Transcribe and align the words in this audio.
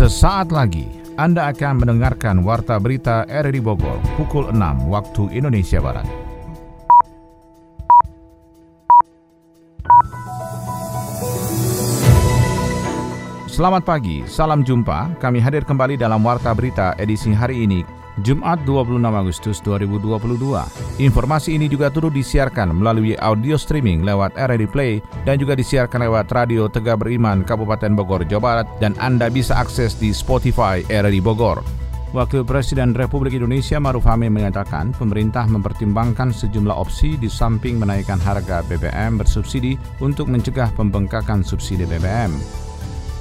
Sesaat 0.00 0.48
lagi 0.48 0.88
Anda 1.20 1.52
akan 1.52 1.84
mendengarkan 1.84 2.40
Warta 2.40 2.80
Berita 2.80 3.28
RRI 3.28 3.60
Bogor 3.60 4.00
pukul 4.16 4.48
6 4.48 4.88
waktu 4.88 5.28
Indonesia 5.36 5.76
Barat. 5.76 6.08
Selamat 13.44 13.84
pagi, 13.84 14.24
salam 14.24 14.64
jumpa. 14.64 15.20
Kami 15.20 15.36
hadir 15.36 15.68
kembali 15.68 16.00
dalam 16.00 16.24
Warta 16.24 16.56
Berita 16.56 16.96
edisi 16.96 17.36
hari 17.36 17.68
ini, 17.68 17.84
Jumat 18.18 18.66
26 18.66 18.98
Agustus 19.06 19.62
2022. 19.62 20.98
Informasi 20.98 21.54
ini 21.54 21.70
juga 21.70 21.88
turut 21.88 22.10
disiarkan 22.10 22.74
melalui 22.74 23.14
audio 23.22 23.54
streaming 23.54 24.02
lewat 24.02 24.34
RRI 24.34 24.66
Play 24.66 24.92
dan 25.22 25.38
juga 25.38 25.54
disiarkan 25.54 26.02
lewat 26.10 26.26
Radio 26.34 26.66
Tegak 26.66 27.06
Beriman 27.06 27.46
Kabupaten 27.46 27.94
Bogor, 27.94 28.26
Jawa 28.26 28.42
Barat 28.42 28.66
dan 28.82 28.98
Anda 28.98 29.30
bisa 29.30 29.54
akses 29.54 29.94
di 29.94 30.10
Spotify 30.10 30.82
RRI 30.90 31.22
Bogor. 31.22 31.62
Wakil 32.10 32.42
Presiden 32.42 32.90
Republik 32.90 33.38
Indonesia 33.38 33.78
Maruf 33.78 34.02
Amin 34.10 34.34
menyatakan 34.34 34.90
pemerintah 34.90 35.46
mempertimbangkan 35.46 36.34
sejumlah 36.34 36.74
opsi 36.74 37.14
di 37.14 37.30
samping 37.30 37.78
menaikkan 37.78 38.18
harga 38.18 38.66
BBM 38.66 39.22
bersubsidi 39.22 39.78
untuk 40.02 40.26
mencegah 40.26 40.74
pembengkakan 40.74 41.46
subsidi 41.46 41.86
BBM. 41.86 42.34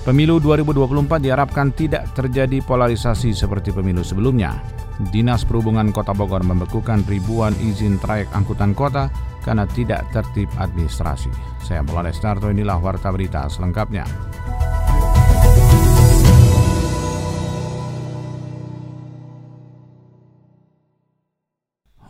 Pemilu 0.09 0.41
2024 0.41 1.21
diharapkan 1.21 1.69
tidak 1.69 2.09
terjadi 2.17 2.65
polarisasi 2.65 3.29
seperti 3.29 3.69
pemilu 3.69 4.01
sebelumnya. 4.01 4.57
Dinas 5.13 5.45
Perhubungan 5.45 5.93
Kota 5.93 6.17
Bogor 6.17 6.41
membekukan 6.41 7.05
ribuan 7.05 7.53
izin 7.61 8.01
trayek 8.01 8.25
angkutan 8.33 8.73
kota 8.73 9.13
karena 9.45 9.69
tidak 9.69 10.09
tertib 10.09 10.49
administrasi. 10.57 11.29
Saya 11.61 11.85
Mulane 11.85 12.09
Starto 12.09 12.49
inilah 12.49 12.81
Warta 12.81 13.13
Berita 13.13 13.45
selengkapnya. 13.53 14.01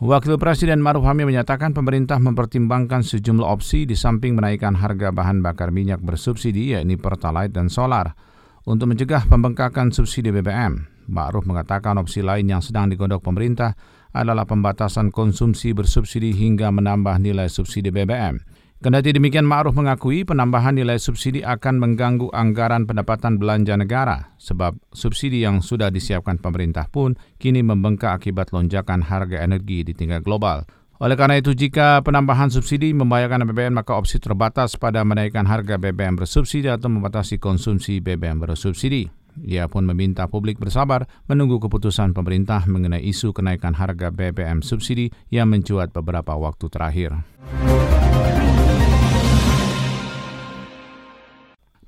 Wakil 0.00 0.40
Presiden 0.40 0.80
Maruf 0.80 1.04
Amin 1.04 1.28
menyatakan 1.28 1.76
pemerintah 1.76 2.16
mempertimbangkan 2.16 3.04
sejumlah 3.04 3.44
opsi 3.44 3.84
di 3.84 3.92
samping 3.92 4.32
menaikkan 4.32 4.72
harga 4.72 5.12
bahan 5.12 5.44
bakar 5.44 5.68
minyak 5.68 6.00
bersubsidi 6.00 6.72
yakni 6.72 6.96
Pertalite 6.96 7.52
dan 7.52 7.68
solar 7.68 8.16
untuk 8.64 8.88
mencegah 8.88 9.28
pembengkakan 9.28 9.92
subsidi 9.92 10.32
BBM. 10.32 11.04
Ma'ruf 11.04 11.44
mengatakan 11.44 12.00
opsi 12.00 12.24
lain 12.24 12.48
yang 12.48 12.64
sedang 12.64 12.88
digodok 12.88 13.28
pemerintah 13.28 13.76
adalah 14.16 14.48
pembatasan 14.48 15.12
konsumsi 15.12 15.76
bersubsidi 15.76 16.32
hingga 16.32 16.72
menambah 16.72 17.20
nilai 17.20 17.52
subsidi 17.52 17.92
BBM. 17.92 18.40
Kendati 18.80 19.12
demikian, 19.12 19.44
Ma'ruf 19.44 19.76
mengakui 19.76 20.24
penambahan 20.24 20.72
nilai 20.72 20.96
subsidi 20.96 21.44
akan 21.44 21.84
mengganggu 21.84 22.32
anggaran 22.32 22.88
pendapatan 22.88 23.36
belanja 23.36 23.76
negara, 23.76 24.32
sebab 24.40 24.72
subsidi 24.96 25.44
yang 25.44 25.60
sudah 25.60 25.92
disiapkan 25.92 26.40
pemerintah 26.40 26.88
pun 26.88 27.12
kini 27.36 27.60
membengkak 27.60 28.16
akibat 28.16 28.56
lonjakan 28.56 29.04
harga 29.04 29.44
energi 29.44 29.84
di 29.84 29.92
tingkat 29.92 30.24
global. 30.24 30.64
Oleh 30.96 31.12
karena 31.12 31.36
itu, 31.36 31.52
jika 31.52 32.00
penambahan 32.00 32.48
subsidi 32.48 32.96
membahayakan 32.96 33.52
BBM, 33.52 33.84
maka 33.84 34.00
opsi 34.00 34.16
terbatas 34.16 34.80
pada 34.80 35.04
menaikkan 35.04 35.44
harga 35.44 35.76
BBM 35.76 36.16
bersubsidi 36.16 36.72
atau 36.72 36.88
membatasi 36.88 37.36
konsumsi 37.36 38.00
BBM 38.00 38.40
bersubsidi. 38.40 39.12
Ia 39.44 39.68
pun 39.68 39.84
meminta 39.84 40.24
publik 40.24 40.56
bersabar 40.56 41.04
menunggu 41.28 41.60
keputusan 41.60 42.16
pemerintah 42.16 42.64
mengenai 42.64 43.04
isu 43.04 43.36
kenaikan 43.36 43.76
harga 43.76 44.08
BBM 44.08 44.64
subsidi 44.64 45.12
yang 45.28 45.52
mencuat 45.52 45.92
beberapa 45.92 46.32
waktu 46.32 46.72
terakhir. 46.72 47.12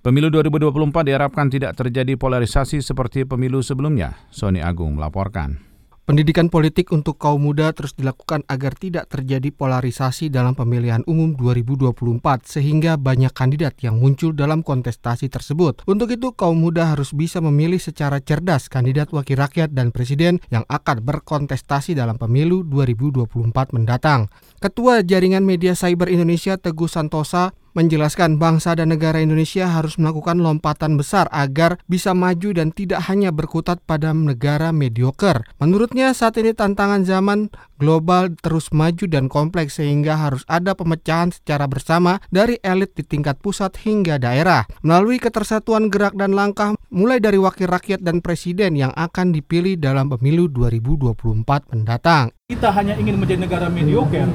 Pemilu 0.02 0.34
2024 0.34 1.06
diharapkan 1.06 1.46
tidak 1.46 1.78
terjadi 1.78 2.18
polarisasi 2.18 2.82
seperti 2.82 3.22
pemilu 3.22 3.62
sebelumnya, 3.62 4.18
Sony 4.34 4.58
Agung 4.58 4.98
melaporkan. 4.98 5.62
Pendidikan 6.02 6.50
politik 6.50 6.90
untuk 6.90 7.14
kaum 7.14 7.46
muda 7.46 7.70
terus 7.70 7.94
dilakukan 7.94 8.42
agar 8.50 8.74
tidak 8.74 9.06
terjadi 9.06 9.54
polarisasi 9.54 10.26
dalam 10.26 10.58
pemilihan 10.58 11.06
umum 11.06 11.38
2024 11.38 11.94
sehingga 12.42 12.98
banyak 12.98 13.30
kandidat 13.30 13.78
yang 13.86 14.02
muncul 14.02 14.34
dalam 14.34 14.66
kontestasi 14.66 15.30
tersebut. 15.30 15.86
Untuk 15.86 16.10
itu 16.10 16.34
kaum 16.34 16.58
muda 16.58 16.90
harus 16.90 17.14
bisa 17.14 17.38
memilih 17.38 17.78
secara 17.78 18.18
cerdas 18.18 18.66
kandidat 18.66 19.14
wakil 19.14 19.38
rakyat 19.38 19.70
dan 19.70 19.94
presiden 19.94 20.42
yang 20.50 20.66
akan 20.66 20.98
berkontestasi 21.06 21.94
dalam 21.94 22.18
pemilu 22.18 22.66
2024 22.66 23.70
mendatang. 23.70 24.26
Ketua 24.58 25.06
Jaringan 25.06 25.46
Media 25.46 25.78
Cyber 25.78 26.10
Indonesia 26.10 26.58
Teguh 26.58 26.90
Santosa 26.90 27.54
menjelaskan 27.72 28.36
bangsa 28.36 28.76
dan 28.76 28.92
negara 28.92 29.20
Indonesia 29.20 29.68
harus 29.68 29.96
melakukan 29.96 30.40
lompatan 30.40 30.96
besar 30.96 31.28
agar 31.32 31.80
bisa 31.88 32.12
maju 32.12 32.52
dan 32.56 32.72
tidak 32.72 33.04
hanya 33.08 33.32
berkutat 33.32 33.80
pada 33.84 34.12
negara 34.12 34.70
mediocre. 34.70 35.44
Menurutnya 35.60 36.12
saat 36.12 36.36
ini 36.40 36.52
tantangan 36.56 37.04
zaman 37.04 37.52
global 37.82 38.30
terus 38.38 38.70
maju 38.70 39.04
dan 39.10 39.26
kompleks 39.26 39.82
sehingga 39.82 40.14
harus 40.14 40.46
ada 40.46 40.78
pemecahan 40.78 41.34
secara 41.34 41.66
bersama 41.66 42.22
dari 42.30 42.60
elit 42.62 42.94
di 42.94 43.02
tingkat 43.02 43.42
pusat 43.42 43.74
hingga 43.82 44.22
daerah. 44.22 44.68
Melalui 44.86 45.18
ketersatuan 45.18 45.90
gerak 45.90 46.14
dan 46.14 46.38
langkah 46.38 46.78
mulai 46.94 47.18
dari 47.18 47.40
wakil 47.40 47.66
rakyat 47.66 48.04
dan 48.04 48.22
presiden 48.22 48.78
yang 48.78 48.94
akan 48.94 49.34
dipilih 49.34 49.80
dalam 49.80 50.12
pemilu 50.12 50.46
2024 50.46 51.72
mendatang. 51.74 52.30
Kita 52.46 52.70
hanya 52.70 52.94
ingin 53.00 53.18
menjadi 53.18 53.40
negara 53.48 53.66
mediocre 53.72 54.28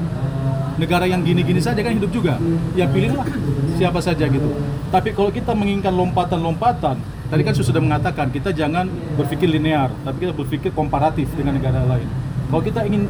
negara 0.78 1.04
yang 1.04 1.20
gini-gini 1.26 1.58
saja 1.58 1.82
kan 1.82 1.92
hidup 1.92 2.10
juga. 2.14 2.38
Ya 2.78 2.86
pilihlah 2.86 3.26
siapa 3.76 3.98
saja 3.98 4.24
gitu. 4.30 4.48
Tapi 4.88 5.12
kalau 5.12 5.28
kita 5.28 5.52
menginginkan 5.52 5.92
lompatan-lompatan, 5.92 6.96
tadi 7.28 7.42
kan 7.44 7.52
sudah 7.52 7.82
mengatakan 7.82 8.32
kita 8.32 8.54
jangan 8.54 8.88
berpikir 9.18 9.50
linear, 9.50 9.92
tapi 10.06 10.24
kita 10.24 10.32
berpikir 10.32 10.70
komparatif 10.72 11.28
dengan 11.36 11.58
negara 11.60 11.84
lain. 11.84 12.08
Kalau 12.48 12.62
kita 12.64 12.86
ingin 12.88 13.04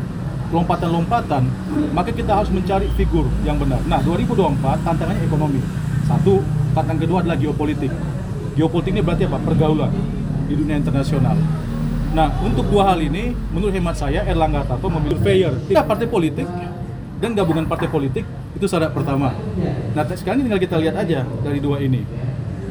lompatan-lompatan, 0.51 1.47
maka 1.93 2.11
kita 2.11 2.35
harus 2.35 2.51
mencari 2.51 2.89
figur 2.97 3.29
yang 3.45 3.61
benar. 3.61 3.79
Nah, 3.87 4.01
2024 4.03 4.83
tantangannya 4.83 5.23
ekonomi. 5.23 5.61
Satu, 6.09 6.41
tantangan 6.73 6.99
kedua 6.99 7.19
adalah 7.23 7.37
geopolitik. 7.37 7.93
Geopolitik 8.57 8.97
ini 8.97 9.03
berarti 9.05 9.29
apa? 9.29 9.39
Pergaulan 9.45 9.93
di 10.49 10.57
dunia 10.57 10.81
internasional. 10.81 11.37
Nah, 12.17 12.33
untuk 12.41 12.65
dua 12.73 12.91
hal 12.91 13.05
ini, 13.05 13.37
menurut 13.53 13.71
hemat 13.77 13.95
saya, 14.01 14.25
Erlangga 14.25 14.65
Hartarto 14.65 14.89
memilih 14.89 15.21
fair. 15.21 15.53
Tidak 15.69 15.85
partai 15.85 16.09
politik, 16.09 16.49
dan 17.19 17.35
gabungan 17.35 17.67
partai 17.67 17.91
politik 17.91 18.23
itu 18.55 18.67
syarat 18.67 18.95
pertama. 18.95 19.35
Nah 19.95 20.03
sekarang 20.15 20.47
tinggal 20.47 20.63
kita 20.63 20.79
lihat 20.79 20.95
aja 20.99 21.27
dari 21.43 21.59
dua 21.59 21.83
ini. 21.83 22.03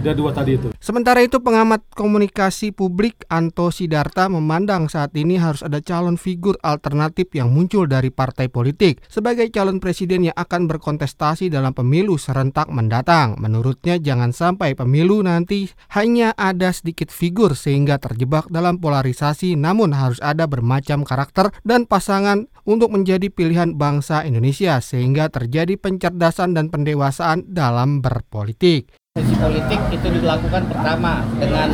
Dari 0.07 0.23
dua 0.23 0.31
tadi 0.31 0.55
itu. 0.55 0.71
Sementara 0.79 1.19
itu 1.19 1.43
pengamat 1.43 1.83
komunikasi 1.91 2.71
publik 2.71 3.27
Anto 3.27 3.67
Sidarta 3.75 4.31
memandang 4.31 4.87
saat 4.87 5.11
ini 5.19 5.35
harus 5.35 5.59
ada 5.59 5.83
calon 5.83 6.15
figur 6.15 6.55
alternatif 6.63 7.27
yang 7.35 7.51
muncul 7.51 7.91
dari 7.91 8.07
partai 8.07 8.47
politik 8.47 9.03
sebagai 9.11 9.51
calon 9.51 9.83
presiden 9.83 10.31
yang 10.31 10.37
akan 10.39 10.71
berkontestasi 10.71 11.51
dalam 11.51 11.75
pemilu 11.75 12.15
serentak 12.15 12.71
mendatang. 12.71 13.35
Menurutnya 13.35 13.99
jangan 13.99 14.31
sampai 14.31 14.79
pemilu 14.79 15.19
nanti 15.27 15.67
hanya 15.91 16.31
ada 16.39 16.71
sedikit 16.71 17.11
figur 17.11 17.59
sehingga 17.59 17.99
terjebak 17.99 18.47
dalam 18.47 18.79
polarisasi 18.79 19.59
namun 19.59 19.91
harus 19.91 20.23
ada 20.23 20.47
bermacam 20.47 21.03
karakter 21.03 21.51
dan 21.67 21.83
pasangan 21.83 22.47
untuk 22.63 22.95
menjadi 22.95 23.27
pilihan 23.27 23.75
bangsa 23.75 24.23
Indonesia 24.23 24.79
sehingga 24.79 25.27
terjadi 25.27 25.75
pencerdasan 25.75 26.55
dan 26.55 26.71
pendewasaan 26.71 27.43
dalam 27.51 27.99
berpolitik. 27.99 28.96
Sesi 29.17 29.33
politik 29.41 29.81
itu 29.89 30.07
dilakukan 30.21 30.69
pertama 30.69 31.25
dengan 31.41 31.73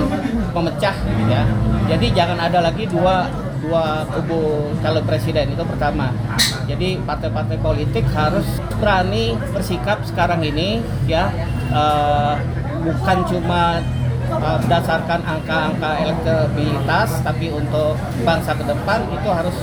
memecah 0.56 0.96
ya. 1.28 1.44
Jadi 1.92 2.16
jangan 2.16 2.40
ada 2.40 2.64
lagi 2.64 2.88
dua 2.88 3.28
dua 3.60 4.08
kubu 4.16 4.72
calon 4.80 5.04
presiden 5.04 5.52
itu 5.52 5.64
pertama. 5.68 6.16
Jadi 6.64 7.04
partai-partai 7.04 7.60
politik 7.60 8.08
harus 8.16 8.48
berani 8.80 9.36
bersikap 9.52 10.08
sekarang 10.08 10.40
ini 10.40 10.80
ya 11.04 11.28
uh, 11.76 12.40
bukan 12.80 13.18
cuma 13.28 13.84
uh, 14.32 14.58
berdasarkan 14.64 15.20
angka-angka 15.28 15.92
elektabilitas 16.00 17.20
tapi 17.28 17.52
untuk 17.52 18.00
bangsa 18.24 18.56
ke 18.56 18.64
depan 18.64 19.04
itu 19.12 19.28
harus 19.28 19.58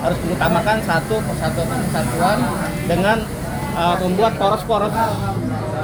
harus 0.00 0.18
diutamakan 0.24 0.80
satu 0.88 1.20
persatuan 1.20 2.38
dengan 2.88 3.20
uh, 3.76 3.96
membuat 4.00 4.40
poros-poros 4.40 4.94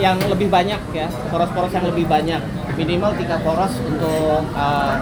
yang 0.01 0.17
lebih 0.27 0.49
banyak 0.49 0.81
ya 0.97 1.07
poros-poros 1.29 1.71
yang 1.77 1.87
lebih 1.87 2.09
banyak 2.09 2.41
minimal 2.75 3.13
tiga 3.21 3.37
poros 3.45 3.77
untuk 3.85 4.43
uh, 4.57 4.97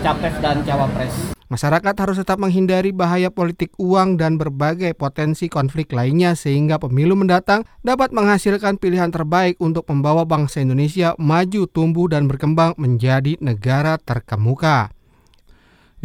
capres 0.00 0.36
dan 0.38 0.62
cawapres. 0.62 1.34
Masyarakat 1.46 1.94
harus 1.94 2.18
tetap 2.18 2.42
menghindari 2.42 2.90
bahaya 2.90 3.30
politik 3.30 3.70
uang 3.78 4.18
dan 4.18 4.34
berbagai 4.34 4.98
potensi 4.98 5.46
konflik 5.46 5.94
lainnya 5.94 6.34
sehingga 6.34 6.82
pemilu 6.82 7.14
mendatang 7.14 7.62
dapat 7.86 8.10
menghasilkan 8.10 8.82
pilihan 8.82 9.14
terbaik 9.14 9.54
untuk 9.62 9.86
membawa 9.86 10.26
bangsa 10.26 10.66
Indonesia 10.66 11.14
maju, 11.22 11.70
tumbuh, 11.70 12.10
dan 12.10 12.26
berkembang 12.26 12.74
menjadi 12.82 13.38
negara 13.38 13.94
terkemuka. 13.94 14.95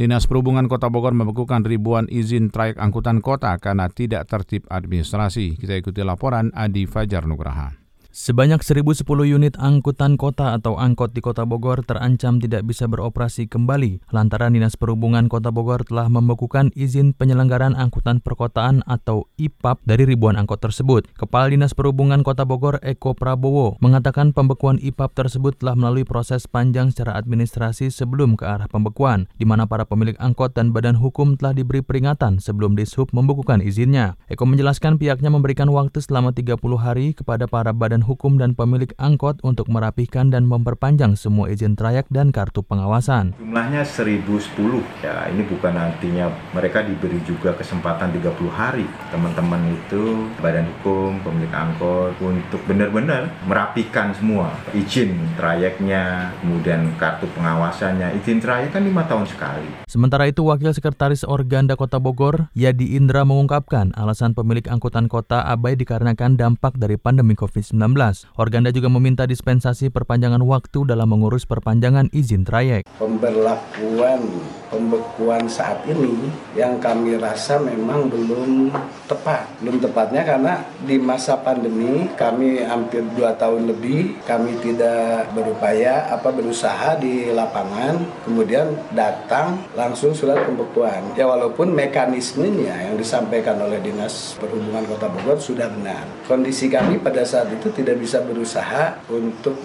Dinas 0.02 0.26
Perhubungan 0.26 0.66
Kota 0.66 0.90
Bogor 0.90 1.14
membekukan 1.14 1.62
ribuan 1.62 2.10
izin 2.10 2.50
trayek 2.50 2.82
angkutan 2.82 3.22
kota 3.22 3.54
karena 3.62 3.86
tidak 3.86 4.26
tertib 4.26 4.66
administrasi. 4.66 5.62
Kita 5.62 5.78
ikuti 5.78 6.02
laporan 6.02 6.50
Adi 6.58 6.90
Fajar 6.90 7.30
Nugraha. 7.30 7.81
Sebanyak 8.12 8.60
1010 8.60 9.08
unit 9.24 9.56
angkutan 9.56 10.20
kota 10.20 10.52
atau 10.52 10.76
angkot 10.76 11.16
di 11.16 11.24
Kota 11.24 11.48
Bogor 11.48 11.80
terancam 11.88 12.44
tidak 12.44 12.68
bisa 12.68 12.84
beroperasi 12.84 13.48
kembali 13.48 14.04
lantaran 14.12 14.52
Dinas 14.52 14.76
Perhubungan 14.76 15.32
Kota 15.32 15.48
Bogor 15.48 15.88
telah 15.88 16.12
membekukan 16.12 16.76
izin 16.76 17.16
penyelenggaraan 17.16 17.72
angkutan 17.72 18.20
perkotaan 18.20 18.84
atau 18.84 19.32
IPAP 19.40 19.88
dari 19.88 20.04
ribuan 20.04 20.36
angkot 20.36 20.60
tersebut. 20.60 21.08
Kepala 21.16 21.56
Dinas 21.56 21.72
Perhubungan 21.72 22.20
Kota 22.20 22.44
Bogor 22.44 22.84
Eko 22.84 23.16
Prabowo 23.16 23.80
mengatakan 23.80 24.36
pembekuan 24.36 24.76
IPAP 24.84 25.16
tersebut 25.16 25.64
telah 25.64 25.80
melalui 25.80 26.04
proses 26.04 26.52
panjang 26.52 26.92
secara 26.92 27.16
administrasi 27.16 27.96
sebelum 27.96 28.36
ke 28.36 28.44
arah 28.44 28.68
pembekuan, 28.68 29.32
di 29.40 29.48
mana 29.48 29.64
para 29.72 29.88
pemilik 29.88 30.20
angkot 30.20 30.52
dan 30.52 30.76
badan 30.76 31.00
hukum 31.00 31.40
telah 31.40 31.56
diberi 31.56 31.80
peringatan 31.80 32.44
sebelum 32.44 32.76
Dishub 32.76 33.08
membekukan 33.16 33.64
izinnya. 33.64 34.20
Eko 34.28 34.44
menjelaskan 34.44 35.00
pihaknya 35.00 35.32
memberikan 35.32 35.72
waktu 35.72 36.04
selama 36.04 36.36
30 36.36 36.60
hari 36.76 37.16
kepada 37.16 37.48
para 37.48 37.72
badan 37.72 38.01
badan 38.02 38.10
hukum 38.10 38.34
dan 38.42 38.58
pemilik 38.58 38.90
angkot 38.98 39.38
untuk 39.46 39.70
merapihkan 39.70 40.34
dan 40.34 40.50
memperpanjang 40.50 41.14
semua 41.14 41.54
izin 41.54 41.78
trayek 41.78 42.10
dan 42.10 42.34
kartu 42.34 42.66
pengawasan. 42.66 43.38
Jumlahnya 43.38 43.86
1010. 43.86 44.82
Ya, 45.06 45.30
ini 45.30 45.46
bukan 45.46 45.78
artinya 45.78 46.34
mereka 46.58 46.82
diberi 46.82 47.22
juga 47.22 47.54
kesempatan 47.54 48.10
30 48.18 48.50
hari. 48.50 48.90
Teman-teman 49.14 49.62
itu 49.70 50.26
badan 50.42 50.66
hukum, 50.66 51.22
pemilik 51.22 51.54
angkot 51.54 52.18
untuk 52.26 52.66
benar-benar 52.66 53.30
merapikan 53.46 54.18
semua 54.18 54.50
izin 54.74 55.14
trayeknya, 55.38 56.34
kemudian 56.42 56.98
kartu 56.98 57.30
pengawasannya. 57.38 58.18
Izin 58.18 58.42
trayek 58.42 58.74
kan 58.74 58.82
lima 58.82 59.06
tahun 59.06 59.30
sekali. 59.30 59.86
Sementara 59.86 60.26
itu, 60.26 60.42
Wakil 60.42 60.74
Sekretaris 60.74 61.22
Organda 61.22 61.78
Kota 61.78 62.02
Bogor, 62.02 62.50
Yadi 62.58 62.98
Indra 62.98 63.22
mengungkapkan 63.28 63.94
alasan 63.94 64.34
pemilik 64.34 64.66
angkutan 64.72 65.06
kota 65.06 65.46
abai 65.46 65.78
dikarenakan 65.78 66.40
dampak 66.40 66.80
dari 66.82 66.98
pandemi 66.98 67.38
COVID-19. 67.38 67.91
Organda 68.40 68.72
juga 68.72 68.88
meminta 68.88 69.28
dispensasi 69.28 69.92
perpanjangan 69.92 70.42
waktu 70.44 70.88
dalam 70.88 71.12
mengurus 71.12 71.44
perpanjangan 71.46 72.10
izin 72.12 72.48
trayek. 72.48 72.88
Pemberlakuan 72.98 74.24
pembekuan 74.72 75.52
saat 75.52 75.84
ini 75.84 76.32
yang 76.56 76.80
kami 76.80 77.20
rasa 77.20 77.60
memang 77.60 78.08
belum 78.08 78.72
tepat. 79.06 79.44
Belum 79.60 79.78
tepatnya 79.84 80.24
karena 80.24 80.64
di 80.88 80.96
masa 80.96 81.36
pandemi 81.44 82.08
kami 82.16 82.64
hampir 82.64 83.04
dua 83.14 83.36
tahun 83.36 83.68
lebih 83.68 84.24
kami 84.24 84.56
tidak 84.64 85.28
berupaya 85.36 86.08
apa 86.08 86.32
berusaha 86.32 86.96
di 86.98 87.30
lapangan 87.36 88.00
kemudian 88.24 88.72
datang 88.96 89.60
langsung 89.76 90.16
surat 90.16 90.40
pembekuan. 90.48 91.04
Ya 91.20 91.28
walaupun 91.28 91.76
mekanismenya 91.76 92.90
yang 92.90 92.96
disampaikan 92.96 93.60
oleh 93.60 93.84
Dinas 93.84 94.40
Perhubungan 94.40 94.88
Kota 94.88 95.12
Bogor 95.12 95.38
sudah 95.38 95.68
benar. 95.68 96.08
Kondisi 96.26 96.72
kami 96.72 97.04
pada 97.04 97.28
saat 97.28 97.52
itu 97.52 97.68
tidak 97.82 97.98
bisa 97.98 98.22
berusaha 98.22 99.02
untuk 99.10 99.58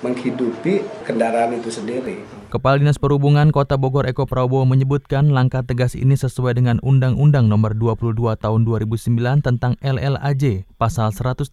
menghidupi 0.00 0.80
kendaraan 1.04 1.60
itu 1.60 1.68
sendiri. 1.68 2.24
Kepala 2.48 2.80
Dinas 2.80 2.96
Perhubungan 2.96 3.52
Kota 3.52 3.76
Bogor 3.76 4.08
Eko 4.08 4.24
Prabowo 4.24 4.64
menyebutkan 4.64 5.28
langkah 5.36 5.60
tegas 5.60 5.92
ini 5.92 6.16
sesuai 6.16 6.56
dengan 6.56 6.80
Undang-Undang 6.80 7.44
Nomor 7.44 7.76
22 7.76 8.16
Tahun 8.40 8.60
2009 8.64 9.44
tentang 9.44 9.76
LLAJ, 9.84 10.64
Pasal 10.80 11.12
186 11.12 11.52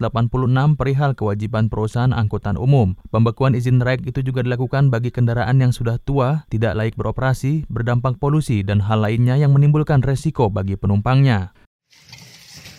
perihal 0.79 1.11
kewajiban 1.19 1.67
perusahaan 1.67 2.15
angkutan 2.15 2.55
umum. 2.55 2.95
Pembekuan 3.11 3.59
izin 3.59 3.83
trayek 3.83 4.07
itu 4.07 4.23
juga 4.23 4.39
dilakukan 4.39 4.87
bagi 4.87 5.11
kendaraan 5.11 5.59
yang 5.59 5.75
sudah 5.75 5.99
tua, 5.99 6.47
tidak 6.47 6.79
layak 6.79 6.95
beroperasi, 6.95 7.67
berdampak 7.67 8.15
polusi, 8.15 8.63
dan 8.63 8.79
hal 8.87 9.03
lainnya 9.03 9.35
yang 9.35 9.51
menimbulkan 9.51 9.99
resiko 9.99 10.47
bagi 10.47 10.79
penumpangnya. 10.79 11.51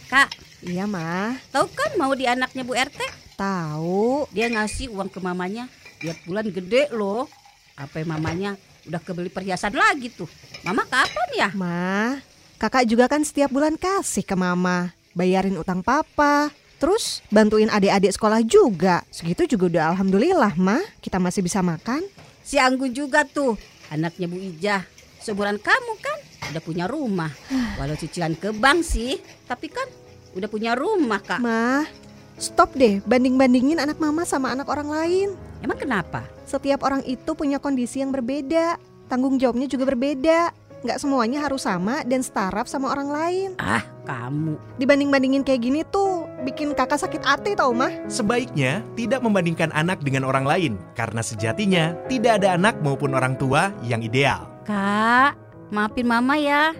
Kak, 0.08 0.32
iya 0.64 0.88
mah. 0.88 1.36
Tahu 1.52 1.68
kan 1.76 2.00
mau 2.00 2.16
di 2.16 2.24
anaknya 2.24 2.64
Bu 2.64 2.72
RT? 2.72 3.25
Tahu. 3.36 4.32
Dia 4.32 4.48
ngasih 4.48 4.88
uang 4.96 5.12
ke 5.12 5.20
mamanya 5.20 5.68
tiap 6.00 6.16
bulan 6.24 6.48
gede 6.48 6.88
loh. 6.96 7.28
Apa 7.76 8.00
mamanya 8.08 8.56
udah 8.88 9.00
kebeli 9.04 9.28
perhiasan 9.28 9.76
lagi 9.76 10.08
tuh. 10.08 10.28
Mama 10.64 10.88
kapan 10.88 11.28
ya? 11.36 11.48
Ma, 11.52 12.16
kakak 12.56 12.88
juga 12.88 13.04
kan 13.12 13.20
setiap 13.20 13.52
bulan 13.52 13.76
kasih 13.76 14.24
ke 14.24 14.32
mama. 14.32 14.96
Bayarin 15.12 15.60
utang 15.60 15.84
papa. 15.84 16.48
Terus 16.76 17.24
bantuin 17.32 17.72
adik-adik 17.72 18.12
sekolah 18.12 18.44
juga. 18.44 19.00
Segitu 19.08 19.56
juga 19.56 19.64
udah 19.72 19.84
alhamdulillah, 19.96 20.52
Ma. 20.60 20.76
Kita 21.00 21.16
masih 21.16 21.40
bisa 21.40 21.64
makan. 21.64 22.04
Si 22.44 22.60
Anggun 22.60 22.92
juga 22.92 23.24
tuh, 23.24 23.56
anaknya 23.88 24.28
Bu 24.28 24.36
Ijah. 24.36 24.84
Seumuran 25.24 25.56
kamu 25.56 25.92
kan 26.04 26.18
udah 26.52 26.62
punya 26.62 26.84
rumah. 26.84 27.32
Walau 27.80 27.96
cicilan 27.96 28.36
ke 28.36 28.52
bank 28.52 28.84
sih, 28.84 29.16
tapi 29.48 29.72
kan 29.72 29.88
udah 30.36 30.48
punya 30.52 30.76
rumah, 30.76 31.24
Kak. 31.24 31.40
Ma, 31.40 31.88
stop 32.36 32.72
deh 32.76 33.00
banding-bandingin 33.04 33.80
anak 33.80 34.00
mama 34.00 34.24
sama 34.24 34.52
anak 34.52 34.68
orang 34.68 34.88
lain. 34.88 35.28
Emang 35.64 35.80
kenapa? 35.80 36.24
Setiap 36.44 36.84
orang 36.84 37.02
itu 37.08 37.32
punya 37.34 37.58
kondisi 37.58 38.04
yang 38.04 38.12
berbeda, 38.12 38.78
tanggung 39.10 39.40
jawabnya 39.40 39.66
juga 39.66 39.88
berbeda. 39.88 40.52
Nggak 40.84 41.02
semuanya 41.02 41.42
harus 41.42 41.66
sama 41.66 42.04
dan 42.06 42.22
setara 42.22 42.62
sama 42.68 42.92
orang 42.92 43.08
lain. 43.10 43.48
Ah, 43.58 43.82
kamu. 44.06 44.54
Dibanding-bandingin 44.78 45.42
kayak 45.42 45.64
gini 45.64 45.80
tuh 45.88 46.28
bikin 46.46 46.76
kakak 46.76 47.00
sakit 47.00 47.26
hati 47.26 47.58
tau 47.58 47.74
mah. 47.74 47.90
Sebaiknya 48.06 48.84
tidak 48.94 49.24
membandingkan 49.24 49.74
anak 49.74 49.98
dengan 50.04 50.22
orang 50.22 50.46
lain, 50.46 50.72
karena 50.94 51.24
sejatinya 51.24 51.96
tidak 52.06 52.38
ada 52.38 52.54
anak 52.54 52.78
maupun 52.84 53.16
orang 53.18 53.34
tua 53.34 53.74
yang 53.82 54.04
ideal. 54.04 54.46
Kak, 54.62 55.34
maafin 55.74 56.06
mama 56.06 56.38
ya. 56.38 56.70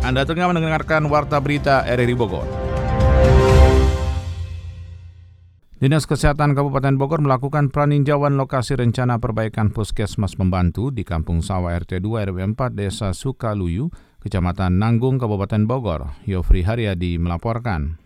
Anda 0.00 0.24
tengah 0.24 0.48
mendengarkan 0.48 1.12
Warta 1.12 1.36
Berita 1.44 1.84
RRI 1.84 2.16
Bogor. 2.16 2.48
Dinas 5.76 6.08
Kesehatan 6.08 6.56
Kabupaten 6.56 6.96
Bogor 6.96 7.20
melakukan 7.20 7.68
praninjauan 7.68 8.40
lokasi 8.40 8.80
rencana 8.80 9.20
perbaikan 9.20 9.68
puskesmas 9.68 10.40
pembantu 10.40 10.88
di 10.88 11.04
Kampung 11.04 11.44
Sawah 11.44 11.76
RT 11.76 12.00
2 12.00 12.32
RW 12.32 12.56
4 12.56 12.72
Desa 12.72 13.12
Sukaluyu, 13.12 13.92
Kecamatan 14.24 14.80
Nanggung, 14.80 15.20
Kabupaten 15.20 15.68
Bogor. 15.68 16.16
Yofri 16.24 16.64
Haryadi 16.64 17.20
melaporkan. 17.20 17.99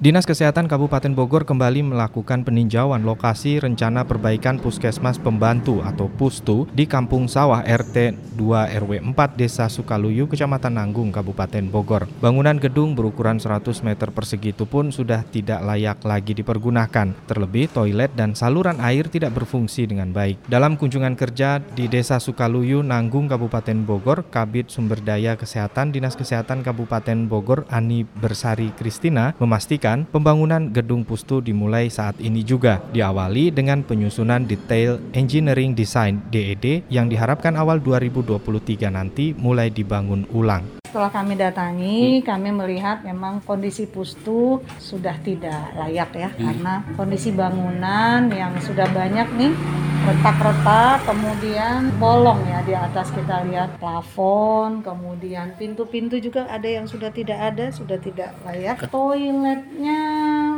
Dinas 0.00 0.24
Kesehatan 0.24 0.64
Kabupaten 0.64 1.12
Bogor 1.12 1.44
kembali 1.44 1.92
melakukan 1.92 2.40
peninjauan 2.40 3.04
lokasi 3.04 3.60
rencana 3.60 4.08
perbaikan 4.08 4.56
Puskesmas 4.56 5.20
Pembantu 5.20 5.84
atau 5.84 6.08
Pustu 6.08 6.64
di 6.72 6.88
Kampung 6.88 7.28
Sawah 7.28 7.60
RT 7.60 8.16
2 8.32 8.80
RW 8.80 9.12
4 9.12 9.36
Desa 9.36 9.68
Sukaluyu, 9.68 10.24
Kecamatan 10.24 10.80
Nanggung, 10.80 11.12
Kabupaten 11.12 11.68
Bogor. 11.68 12.08
Bangunan 12.24 12.56
gedung 12.56 12.96
berukuran 12.96 13.44
100 13.44 13.84
meter 13.84 14.08
persegi 14.08 14.56
itu 14.56 14.64
pun 14.64 14.88
sudah 14.88 15.20
tidak 15.28 15.60
layak 15.68 16.00
lagi 16.08 16.32
dipergunakan. 16.32 17.12
Terlebih 17.28 17.68
toilet 17.68 18.08
dan 18.16 18.32
saluran 18.32 18.80
air 18.80 19.04
tidak 19.04 19.36
berfungsi 19.36 19.84
dengan 19.84 20.16
baik. 20.16 20.40
Dalam 20.48 20.80
kunjungan 20.80 21.12
kerja 21.12 21.60
di 21.60 21.92
Desa 21.92 22.16
Sukaluyu, 22.16 22.80
Nanggung, 22.80 23.28
Kabupaten 23.28 23.84
Bogor, 23.84 24.24
Kabit 24.32 24.72
Sumberdaya 24.72 25.36
Kesehatan 25.36 25.92
Dinas 25.92 26.16
Kesehatan 26.16 26.64
Kabupaten 26.64 27.28
Bogor 27.28 27.68
Ani 27.68 28.08
Bersari 28.08 28.72
Kristina 28.80 29.36
memastikan 29.36 29.89
mengatakan 29.90 30.06
pembangunan 30.14 30.62
gedung 30.70 31.02
Pustu 31.02 31.42
dimulai 31.42 31.90
saat 31.90 32.14
ini 32.22 32.46
juga, 32.46 32.78
diawali 32.94 33.50
dengan 33.50 33.82
penyusunan 33.82 34.46
detail 34.46 35.02
engineering 35.10 35.74
design 35.74 36.22
DED 36.30 36.86
yang 36.86 37.10
diharapkan 37.10 37.58
awal 37.58 37.82
2023 37.82 38.86
nanti 38.86 39.34
mulai 39.34 39.72
dibangun 39.72 40.26
ulang. 40.30 40.62
Setelah 40.86 41.10
kami 41.10 41.38
datangi, 41.38 42.18
hmm. 42.18 42.26
kami 42.26 42.50
melihat 42.50 43.02
memang 43.06 43.42
kondisi 43.46 43.86
pustu 43.86 44.58
sudah 44.78 45.14
tidak 45.22 45.74
layak 45.74 46.10
ya, 46.14 46.30
hmm. 46.34 46.38
karena 46.38 46.74
kondisi 46.94 47.30
bangunan 47.34 48.30
yang 48.30 48.54
sudah 48.62 48.86
banyak 48.90 49.26
nih 49.38 49.52
retak-retak, 50.00 51.04
kemudian 51.04 51.92
bolong 52.00 52.40
ya 52.48 52.64
di 52.64 52.72
atas 52.72 53.12
kita 53.12 53.44
lihat 53.44 53.76
plafon, 53.76 54.80
kemudian 54.80 55.52
pintu-pintu 55.60 56.16
juga 56.16 56.48
ada 56.48 56.64
yang 56.64 56.88
sudah 56.88 57.12
tidak 57.12 57.36
ada, 57.36 57.68
sudah 57.68 58.00
tidak 58.00 58.32
layak. 58.48 58.80
Toiletnya 58.88 60.02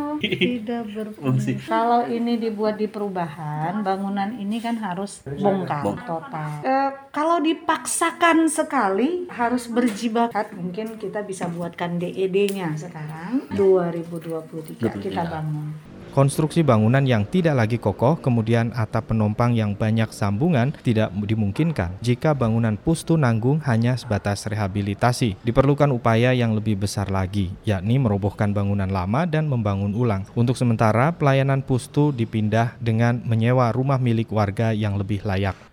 tidak 0.22 0.82
berfungsi. 0.94 1.58
Kalau 1.66 2.06
ini 2.06 2.38
dibuat 2.38 2.78
di 2.78 2.86
perubahan, 2.86 3.82
bangunan 3.82 4.30
ini 4.38 4.62
kan 4.62 4.78
harus 4.78 5.26
bongkar 5.26 6.06
total. 6.06 6.50
E, 6.62 6.74
kalau 7.10 7.42
dipaksakan 7.42 8.46
sekali 8.46 9.26
harus 9.26 9.66
berjibakat, 9.66 10.54
mungkin 10.54 10.96
kita 11.02 11.26
bisa 11.26 11.50
buatkan 11.50 11.98
DED-nya 11.98 12.78
sekarang 12.78 13.50
2023 13.58 15.02
kita 15.02 15.22
bangun. 15.26 15.91
Konstruksi 16.12 16.60
bangunan 16.60 17.00
yang 17.08 17.24
tidak 17.24 17.56
lagi 17.56 17.80
kokoh, 17.80 18.20
kemudian 18.20 18.68
atap 18.76 19.16
penumpang 19.16 19.56
yang 19.56 19.72
banyak 19.72 20.12
sambungan 20.12 20.76
tidak 20.84 21.08
dimungkinkan 21.08 21.96
jika 22.04 22.36
bangunan 22.36 22.76
pustu 22.76 23.16
nanggung 23.16 23.64
hanya 23.64 23.96
sebatas 23.96 24.44
rehabilitasi. 24.44 25.40
Diperlukan 25.40 25.88
upaya 25.88 26.36
yang 26.36 26.52
lebih 26.52 26.76
besar 26.84 27.08
lagi, 27.08 27.48
yakni 27.64 27.96
merobohkan 27.96 28.52
bangunan 28.52 28.92
lama 28.92 29.24
dan 29.24 29.48
membangun 29.48 29.96
ulang. 29.96 30.28
Untuk 30.36 30.60
sementara, 30.60 31.16
pelayanan 31.16 31.64
pustu 31.64 32.12
dipindah 32.12 32.76
dengan 32.76 33.24
menyewa 33.24 33.72
rumah 33.72 33.96
milik 33.96 34.28
warga 34.28 34.76
yang 34.76 35.00
lebih 35.00 35.24
layak. 35.24 35.71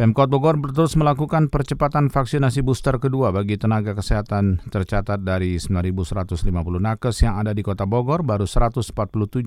Pemkot 0.00 0.32
Bogor 0.32 0.56
terus 0.72 0.96
melakukan 0.96 1.52
percepatan 1.52 2.08
vaksinasi 2.08 2.64
booster 2.64 2.96
kedua 2.96 3.36
bagi 3.36 3.60
tenaga 3.60 3.92
kesehatan 3.92 4.64
tercatat 4.72 5.20
dari 5.20 5.60
9.150 5.60 6.40
nakes 6.56 7.20
yang 7.20 7.36
ada 7.36 7.52
di 7.52 7.60
kota 7.60 7.84
Bogor, 7.84 8.24
baru 8.24 8.48
147 8.48 8.96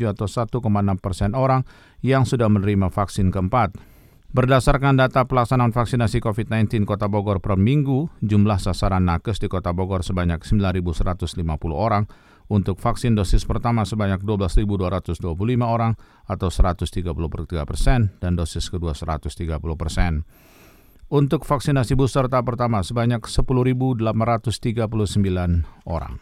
atau 0.05 0.29
1,6 0.29 0.61
persen 1.01 1.33
orang 1.33 1.65
yang 2.05 2.29
sudah 2.29 2.53
menerima 2.53 2.93
vaksin 2.93 3.33
keempat. 3.33 3.81
Berdasarkan 4.29 4.93
data 4.93 5.25
pelaksanaan 5.25 5.73
vaksinasi 5.73 6.21
COVID-19 6.21 6.85
Kota 6.85 7.09
Bogor 7.09 7.41
per 7.41 7.57
minggu, 7.57 8.21
jumlah 8.21 8.61
sasaran 8.61 9.09
nakes 9.09 9.41
di 9.41 9.49
Kota 9.49 9.73
Bogor 9.73 10.05
sebanyak 10.05 10.45
9.150 10.45 11.33
orang, 11.73 12.05
untuk 12.51 12.79
vaksin 12.79 13.15
dosis 13.15 13.47
pertama 13.47 13.87
sebanyak 13.87 14.19
12.225 14.23 15.23
orang 15.63 15.95
atau 16.27 16.49
133 16.51 17.03
persen 17.63 18.11
dan 18.19 18.35
dosis 18.35 18.67
kedua 18.67 18.91
130 18.91 19.59
persen. 19.79 20.27
Untuk 21.13 21.45
vaksinasi 21.45 21.93
booster 21.93 22.25
tahap 22.25 22.55
pertama 22.55 22.81
sebanyak 22.81 23.21
10.839 23.21 24.01
orang. 25.85 26.17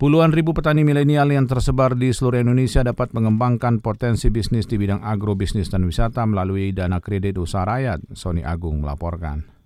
Puluhan 0.00 0.32
ribu 0.32 0.56
petani 0.56 0.80
milenial 0.80 1.28
yang 1.28 1.44
tersebar 1.44 1.92
di 1.92 2.08
seluruh 2.08 2.40
Indonesia 2.40 2.80
dapat 2.80 3.12
mengembangkan 3.12 3.84
potensi 3.84 4.32
bisnis 4.32 4.64
di 4.64 4.80
bidang 4.80 5.04
agrobisnis 5.04 5.68
dan 5.68 5.84
wisata 5.84 6.24
melalui 6.24 6.72
dana 6.72 7.04
kredit 7.04 7.36
usaha 7.36 7.68
rakyat, 7.68 8.00
Sony 8.16 8.40
Agung 8.40 8.80
melaporkan. 8.80 9.59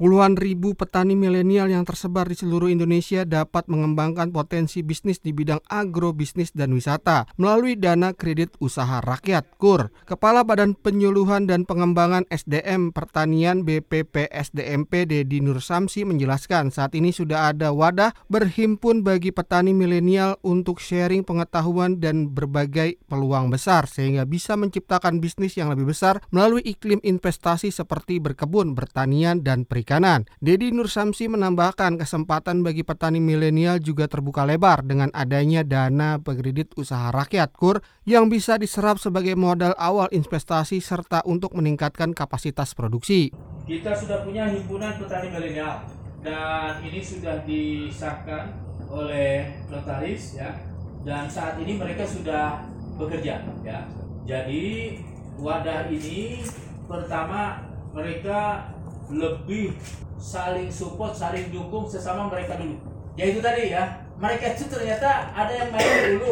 Puluhan 0.00 0.32
ribu 0.32 0.72
petani 0.72 1.12
milenial 1.12 1.68
yang 1.68 1.84
tersebar 1.84 2.24
di 2.24 2.32
seluruh 2.32 2.72
Indonesia 2.72 3.28
dapat 3.28 3.68
mengembangkan 3.68 4.32
potensi 4.32 4.80
bisnis 4.80 5.20
di 5.20 5.36
bidang 5.36 5.60
agrobisnis 5.68 6.56
dan 6.56 6.72
wisata 6.72 7.28
melalui 7.36 7.76
dana 7.76 8.16
kredit 8.16 8.56
usaha 8.64 9.04
rakyat 9.04 9.60
KUR. 9.60 9.92
Kepala 10.08 10.40
Badan 10.40 10.72
Penyuluhan 10.72 11.44
dan 11.44 11.68
Pengembangan 11.68 12.24
SDM 12.32 12.96
Pertanian 12.96 13.60
BPP 13.60 14.32
SDMP 14.32 15.04
Dedi 15.04 15.44
Nur 15.44 15.60
Samsi 15.60 16.08
menjelaskan 16.08 16.72
saat 16.72 16.96
ini 16.96 17.12
sudah 17.12 17.52
ada 17.52 17.68
wadah 17.76 18.16
berhimpun 18.32 19.04
bagi 19.04 19.36
petani 19.36 19.76
milenial 19.76 20.40
untuk 20.40 20.80
sharing 20.80 21.28
pengetahuan 21.28 22.00
dan 22.00 22.32
berbagai 22.32 22.96
peluang 23.04 23.52
besar 23.52 23.84
sehingga 23.84 24.24
bisa 24.24 24.56
menciptakan 24.56 25.20
bisnis 25.20 25.60
yang 25.60 25.68
lebih 25.68 25.92
besar 25.92 26.24
melalui 26.32 26.64
iklim 26.64 27.04
investasi 27.04 27.68
seperti 27.68 28.16
berkebun, 28.16 28.72
bertanian, 28.72 29.44
dan 29.44 29.68
perikanan 29.68 29.89
perikanan. 29.90 30.22
Dedi 30.38 30.70
Nur 30.70 30.86
Samsi 30.86 31.26
menambahkan 31.26 31.98
kesempatan 31.98 32.62
bagi 32.62 32.86
petani 32.86 33.18
milenial 33.18 33.82
juga 33.82 34.06
terbuka 34.06 34.46
lebar 34.46 34.86
dengan 34.86 35.10
adanya 35.10 35.66
dana 35.66 36.22
kredit 36.22 36.78
usaha 36.78 37.10
rakyat 37.10 37.50
KUR 37.58 37.82
yang 38.06 38.30
bisa 38.30 38.54
diserap 38.54 39.02
sebagai 39.02 39.34
modal 39.34 39.74
awal 39.74 40.06
investasi 40.14 40.78
serta 40.78 41.26
untuk 41.26 41.58
meningkatkan 41.58 42.14
kapasitas 42.14 42.70
produksi. 42.70 43.34
Kita 43.66 43.98
sudah 43.98 44.22
punya 44.22 44.46
himpunan 44.46 44.94
petani 45.02 45.34
milenial 45.34 45.82
dan 46.22 46.78
ini 46.86 47.02
sudah 47.02 47.42
disahkan 47.42 48.54
oleh 48.86 49.58
notaris 49.66 50.38
ya 50.38 50.54
dan 51.02 51.26
saat 51.26 51.58
ini 51.58 51.74
mereka 51.74 52.06
sudah 52.06 52.62
bekerja 52.94 53.42
ya. 53.66 53.90
Jadi 54.22 55.02
wadah 55.34 55.90
ini 55.90 56.46
pertama 56.86 57.66
mereka 57.90 58.70
lebih 59.10 59.74
saling 60.16 60.70
support, 60.70 61.12
saling 61.12 61.50
dukung 61.50 61.88
sesama 61.88 62.30
mereka 62.30 62.56
dulu. 62.56 62.78
Ya 63.18 63.28
itu 63.28 63.42
tadi 63.42 63.74
ya, 63.74 64.00
mereka 64.16 64.54
itu 64.54 64.64
ternyata 64.70 65.34
ada 65.34 65.50
yang 65.50 65.68
main 65.74 66.16
dulu, 66.16 66.30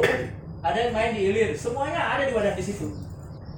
ada 0.62 0.78
yang 0.78 0.92
main 0.94 1.10
di 1.12 1.22
ilir, 1.32 1.50
semuanya 1.56 2.16
ada 2.16 2.22
di 2.28 2.32
wadah 2.32 2.54
di 2.54 2.64
situ. 2.64 2.86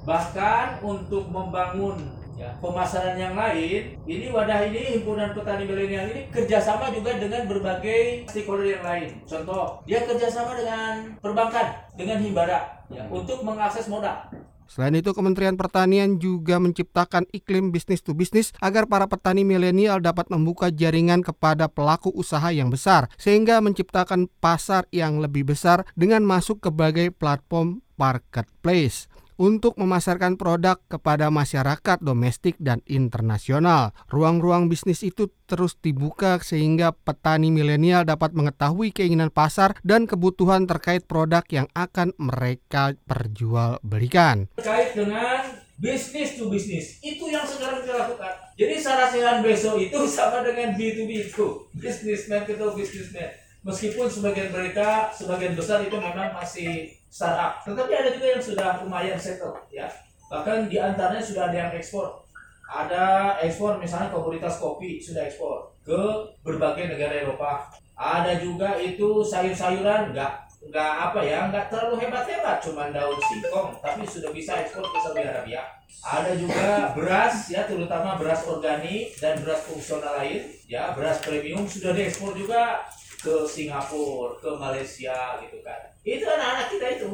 Bahkan 0.01 0.81
untuk 0.81 1.29
membangun 1.29 2.01
ya, 2.33 2.49
pemasaran 2.57 3.13
yang 3.13 3.37
lain, 3.37 4.01
ini 4.09 4.33
wadah 4.33 4.65
ini 4.65 4.97
himpunan 4.97 5.37
petani 5.37 5.69
milenial 5.69 6.09
ini 6.09 6.25
kerjasama 6.33 6.89
juga 6.89 7.21
dengan 7.21 7.45
berbagai 7.45 8.25
stakeholder 8.25 8.81
yang 8.81 8.85
lain. 8.87 9.09
Contoh, 9.29 9.85
dia 9.85 10.01
kerjasama 10.01 10.57
dengan 10.57 11.21
perbankan, 11.21 11.85
dengan 11.93 12.17
himbara 12.17 12.81
ya, 12.89 13.05
untuk 13.13 13.45
mengakses 13.45 13.85
modal. 13.85 14.25
Selain 14.69 14.93
itu, 14.93 15.15
Kementerian 15.15 15.55
Pertanian 15.55 16.19
juga 16.19 16.59
menciptakan 16.59 17.25
iklim 17.33 17.73
bisnis 17.73 18.03
to 18.05 18.13
bisnis 18.13 18.53
agar 18.61 18.85
para 18.85 19.09
petani 19.09 19.41
milenial 19.47 20.03
dapat 20.03 20.29
membuka 20.29 20.69
jaringan 20.69 21.23
kepada 21.25 21.65
pelaku 21.71 22.13
usaha 22.13 22.51
yang 22.53 22.69
besar, 22.69 23.09
sehingga 23.15 23.63
menciptakan 23.63 24.29
pasar 24.43 24.85
yang 24.93 25.23
lebih 25.23 25.49
besar 25.49 25.87
dengan 25.95 26.21
masuk 26.27 26.61
ke 26.61 26.69
berbagai 26.71 27.13
platform 27.13 27.85
marketplace 28.01 29.10
untuk 29.41 29.73
memasarkan 29.81 30.37
produk 30.37 30.77
kepada 30.85 31.33
masyarakat 31.33 31.97
domestik 31.97 32.53
dan 32.61 32.85
internasional. 32.85 33.97
Ruang-ruang 34.13 34.69
bisnis 34.69 35.01
itu 35.01 35.33
terus 35.49 35.73
dibuka 35.81 36.37
sehingga 36.45 36.93
petani 36.93 37.49
milenial 37.49 38.05
dapat 38.05 38.37
mengetahui 38.37 38.93
keinginan 38.93 39.33
pasar 39.33 39.73
dan 39.81 40.05
kebutuhan 40.05 40.69
terkait 40.69 41.09
produk 41.09 41.41
yang 41.49 41.65
akan 41.73 42.13
mereka 42.21 42.93
perjualbelikan. 43.09 44.45
Terkait 44.61 44.93
dengan 44.93 45.57
bisnis 45.81 46.37
to 46.37 46.45
bisnis 46.53 47.01
itu 47.01 47.25
yang 47.33 47.41
sekarang 47.49 47.81
kita 47.81 47.97
lakukan. 47.97 48.33
Jadi 48.53 48.75
sarasilan 48.77 49.41
besok 49.41 49.81
itu 49.81 49.99
sama 50.15 50.45
dengan 50.45 50.77
B2B 50.77 51.33
itu, 51.33 51.65
businessman 51.73 52.45
itu 52.45 52.65
businessman. 52.77 53.50
Meskipun 53.61 54.09
sebagian 54.09 54.49
mereka, 54.49 55.13
sebagian 55.13 55.53
besar 55.53 55.85
itu 55.85 55.93
memang 55.93 56.33
masih 56.33 56.97
startup. 57.13 57.61
Tetapi 57.61 57.93
ada 57.93 58.09
juga 58.09 58.27
yang 58.33 58.41
sudah 58.41 58.69
lumayan 58.81 59.19
settle 59.21 59.53
ya. 59.69 59.85
Bahkan 60.33 60.65
di 60.65 60.81
antaranya 60.81 61.21
sudah 61.21 61.51
ada 61.51 61.57
yang 61.67 61.71
ekspor. 61.77 62.25
Ada 62.65 63.37
ekspor 63.45 63.77
misalnya 63.77 64.09
komoditas 64.09 64.57
kopi 64.57 64.97
sudah 64.97 65.27
ekspor 65.29 65.75
ke 65.85 66.01
berbagai 66.41 66.89
negara 66.89 67.21
Eropa. 67.21 67.69
Ada 67.93 68.41
juga 68.41 68.79
itu 68.81 69.21
sayur-sayuran 69.21 70.09
enggak 70.09 70.49
enggak 70.61 70.93
apa 71.09 71.19
ya 71.25 71.49
enggak 71.49 71.73
terlalu 71.73 72.05
hebat-hebat 72.05 72.61
cuman 72.61 72.93
daun 72.93 73.17
singkong 73.17 73.73
tapi 73.81 74.05
sudah 74.05 74.29
bisa 74.29 74.61
ekspor 74.61 74.87
ke 74.87 74.97
Saudi 75.05 75.21
Arabia. 75.21 75.61
Ada 76.01 76.33
juga 76.33 76.95
beras 76.97 77.51
ya 77.51 77.67
terutama 77.69 78.17
beras 78.17 78.41
organik 78.47 79.13
dan 79.21 79.37
beras 79.43 79.67
fungsional 79.69 80.17
lain 80.17 80.49
ya 80.65 80.95
beras 80.97 81.21
premium 81.21 81.67
sudah 81.69 81.93
diekspor 81.93 82.33
juga 82.33 82.87
ke 83.21 83.35
Singapura, 83.45 84.41
ke 84.41 84.49
Malaysia 84.57 85.37
gitu 85.45 85.61
kan 85.61 85.79
itu 86.01 86.25
anak-anak 86.25 86.67
kita 86.73 86.87
itu 86.97 87.09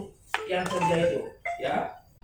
yang 0.47 0.63
kerja 0.63 0.95
itu 1.03 1.19
ya 1.59 1.75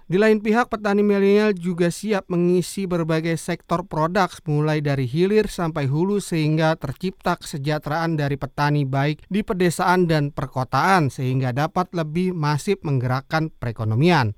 di 0.04 0.20
lain 0.20 0.44
pihak, 0.44 0.68
petani 0.68 1.00
milenial 1.00 1.56
juga 1.56 1.88
siap 1.88 2.28
mengisi 2.28 2.84
berbagai 2.84 3.40
sektor 3.40 3.88
produk 3.88 4.28
mulai 4.44 4.84
dari 4.84 5.08
hilir 5.08 5.48
sampai 5.48 5.88
hulu 5.88 6.20
sehingga 6.20 6.75
tercipta 6.75 7.40
kesejahteraan 7.40 8.20
dari 8.20 8.36
petani 8.36 8.84
baik 8.84 9.24
di 9.32 9.48
pedesaan 9.48 10.06
dan 10.06 10.36
perkotaan 10.36 11.08
sehingga 11.08 11.56
dapat 11.56 11.96
lebih 11.96 12.36
masif 12.36 12.84
menggerakkan 12.84 13.48
perekonomian. 13.58 14.36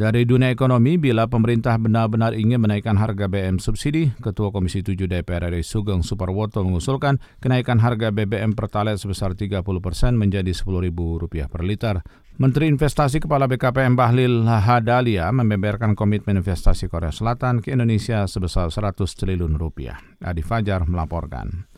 Dari 0.00 0.24
dunia 0.24 0.48
ekonomi, 0.48 0.96
bila 0.96 1.28
pemerintah 1.28 1.76
benar-benar 1.76 2.32
ingin 2.32 2.64
menaikkan 2.64 2.96
harga 2.96 3.28
BBM 3.28 3.60
subsidi, 3.60 4.08
Ketua 4.16 4.48
Komisi 4.48 4.80
7 4.80 4.96
DPR 4.96 5.52
RI 5.52 5.60
Sugeng 5.60 6.00
Suparwoto 6.00 6.64
mengusulkan 6.64 7.20
kenaikan 7.36 7.76
harga 7.84 8.08
BBM 8.08 8.56
Pertalite 8.56 8.96
sebesar 8.96 9.36
30 9.36 9.60
persen 9.60 10.16
menjadi 10.16 10.56
Rp10.000 10.56 11.52
per 11.52 11.60
liter. 11.60 12.00
Menteri 12.40 12.72
Investasi 12.72 13.20
Kepala 13.20 13.44
BKPM 13.44 13.92
Bahlil 13.92 14.48
Hadalia 14.48 15.28
membeberkan 15.36 15.92
komitmen 15.92 16.40
investasi 16.40 16.88
Korea 16.88 17.12
Selatan 17.12 17.60
ke 17.60 17.76
Indonesia 17.76 18.24
sebesar 18.24 18.72
100 18.72 19.04
triliun 19.04 19.60
rupiah. 19.60 20.00
Adi 20.24 20.40
Fajar 20.40 20.88
melaporkan. 20.88 21.68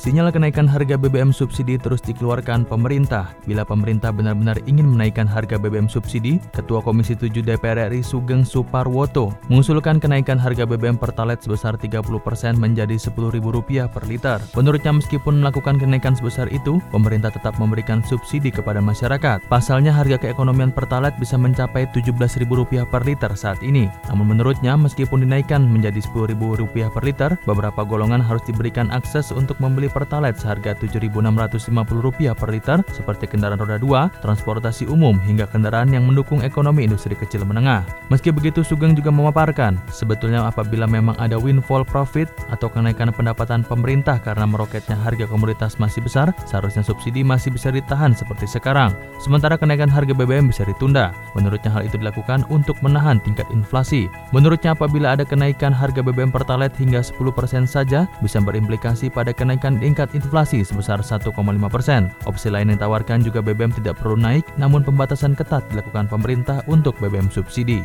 Sinyal 0.00 0.32
kenaikan 0.32 0.64
harga 0.64 0.96
BBM 0.96 1.28
subsidi 1.28 1.76
terus 1.76 2.00
dikeluarkan 2.00 2.64
pemerintah. 2.64 3.36
Bila 3.44 3.68
pemerintah 3.68 4.08
benar-benar 4.08 4.56
ingin 4.64 4.88
menaikkan 4.88 5.28
harga 5.28 5.60
BBM 5.60 5.92
subsidi, 5.92 6.40
Ketua 6.56 6.80
Komisi 6.80 7.12
7 7.12 7.28
DPR 7.44 7.92
RI 7.92 8.00
Sugeng 8.00 8.40
Suparwoto 8.40 9.36
mengusulkan 9.52 10.00
kenaikan 10.00 10.40
harga 10.40 10.64
BBM 10.64 10.96
Pertalite 10.96 11.44
sebesar 11.44 11.76
30% 11.76 12.00
menjadi 12.56 12.96
Rp10.000 12.96 13.92
per 13.92 14.08
liter. 14.08 14.40
Menurutnya 14.56 14.96
meskipun 14.96 15.44
melakukan 15.44 15.76
kenaikan 15.76 16.16
sebesar 16.16 16.48
itu, 16.48 16.80
pemerintah 16.88 17.28
tetap 17.28 17.60
memberikan 17.60 18.00
subsidi 18.00 18.48
kepada 18.48 18.80
masyarakat. 18.80 19.52
Pasalnya 19.52 19.92
harga 19.92 20.16
keekonomian 20.16 20.72
Pertalite 20.72 21.20
bisa 21.20 21.36
mencapai 21.36 21.84
Rp17.000 21.92 22.88
per 22.88 23.04
liter 23.04 23.36
saat 23.36 23.60
ini. 23.60 23.92
Namun 24.08 24.32
menurutnya 24.32 24.80
meskipun 24.80 25.28
dinaikkan 25.28 25.60
menjadi 25.60 26.00
Rp10.000 26.08 26.88
per 26.88 27.04
liter, 27.04 27.36
beberapa 27.44 27.84
golongan 27.84 28.24
harus 28.24 28.40
diberikan 28.48 28.88
akses 28.96 29.28
untuk 29.28 29.60
membeli 29.60 29.89
Pertalite 29.90 30.38
seharga 30.38 30.78
Rp7.650 30.78 32.38
per 32.38 32.48
liter 32.48 32.78
seperti 32.94 33.26
kendaraan 33.26 33.58
roda 33.58 33.76
2, 33.76 34.22
transportasi 34.22 34.86
umum, 34.86 35.18
hingga 35.18 35.50
kendaraan 35.50 35.90
yang 35.90 36.06
mendukung 36.06 36.46
ekonomi 36.46 36.86
industri 36.86 37.18
kecil 37.18 37.42
menengah. 37.42 37.82
Meski 38.08 38.30
begitu, 38.30 38.62
Sugeng 38.62 38.94
juga 38.94 39.10
memaparkan, 39.10 39.82
sebetulnya 39.90 40.46
apabila 40.46 40.86
memang 40.86 41.18
ada 41.18 41.34
windfall 41.34 41.82
profit 41.82 42.30
atau 42.54 42.70
kenaikan 42.70 43.10
pendapatan 43.10 43.66
pemerintah 43.66 44.22
karena 44.22 44.46
meroketnya 44.46 44.94
harga 44.94 45.26
komoditas 45.26 45.82
masih 45.82 46.06
besar, 46.06 46.30
seharusnya 46.46 46.86
subsidi 46.86 47.26
masih 47.26 47.50
bisa 47.50 47.74
ditahan 47.74 48.14
seperti 48.14 48.46
sekarang. 48.46 48.94
Sementara 49.18 49.58
kenaikan 49.58 49.90
harga 49.90 50.14
BBM 50.14 50.46
bisa 50.52 50.62
ditunda. 50.62 51.10
Menurutnya 51.34 51.74
hal 51.74 51.82
itu 51.82 51.98
dilakukan 51.98 52.46
untuk 52.52 52.78
menahan 52.84 53.18
tingkat 53.24 53.48
inflasi. 53.50 54.06
Menurutnya 54.30 54.78
apabila 54.78 55.18
ada 55.18 55.26
kenaikan 55.26 55.74
harga 55.74 56.04
BBM 56.04 56.30
Pertalite 56.30 56.76
hingga 56.78 57.02
10% 57.02 57.66
saja 57.66 58.06
bisa 58.22 58.38
berimplikasi 58.38 59.10
pada 59.10 59.34
kenaikan 59.34 59.79
tingkat 59.80 60.12
inflasi 60.12 60.62
sebesar 60.62 61.00
1,5%. 61.00 61.32
Opsi 62.28 62.48
lain 62.52 62.70
yang 62.70 62.78
ditawarkan 62.78 63.24
juga 63.24 63.40
BBM 63.40 63.72
tidak 63.72 63.98
perlu 63.98 64.20
naik, 64.20 64.44
namun 64.60 64.84
pembatasan 64.84 65.32
ketat 65.32 65.64
dilakukan 65.72 66.06
pemerintah 66.06 66.60
untuk 66.68 66.94
BBM 67.00 67.32
subsidi. 67.32 67.80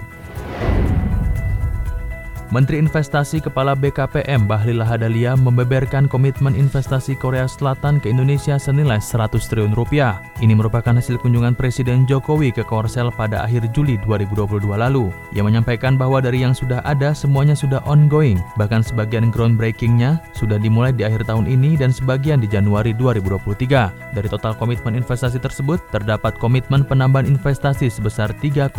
Menteri 2.56 2.80
Investasi 2.80 3.44
Kepala 3.44 3.76
BKPM 3.76 4.48
Bahlil 4.48 4.80
Lahadalia 4.80 5.36
membeberkan 5.36 6.08
komitmen 6.08 6.56
investasi 6.56 7.12
Korea 7.20 7.52
Selatan 7.52 8.00
ke 8.00 8.08
Indonesia 8.08 8.56
senilai 8.56 9.04
100 9.04 9.36
triliun 9.44 9.76
rupiah. 9.76 10.24
Ini 10.40 10.56
merupakan 10.56 10.96
hasil 10.96 11.20
kunjungan 11.20 11.52
Presiden 11.60 12.08
Jokowi 12.08 12.56
ke 12.56 12.64
Korsel 12.64 13.12
pada 13.12 13.44
akhir 13.44 13.76
Juli 13.76 14.00
2022 14.08 14.72
lalu. 14.72 15.12
Ia 15.36 15.44
menyampaikan 15.44 16.00
bahwa 16.00 16.24
dari 16.24 16.48
yang 16.48 16.56
sudah 16.56 16.80
ada 16.88 17.12
semuanya 17.12 17.60
sudah 17.60 17.84
ongoing, 17.84 18.40
bahkan 18.56 18.80
sebagian 18.80 19.36
groundbreakingnya 19.36 20.24
sudah 20.32 20.56
dimulai 20.56 20.96
di 20.96 21.04
akhir 21.04 21.28
tahun 21.28 21.52
ini 21.52 21.76
dan 21.76 21.92
sebagian 21.92 22.40
di 22.40 22.48
Januari 22.48 22.96
2023. 22.96 24.16
Dari 24.16 24.28
total 24.32 24.56
komitmen 24.56 24.96
investasi 24.96 25.44
tersebut, 25.44 25.84
terdapat 25.92 26.40
komitmen 26.40 26.88
penambahan 26.88 27.28
investasi 27.28 27.92
sebesar 27.92 28.32
3,5 28.40 28.72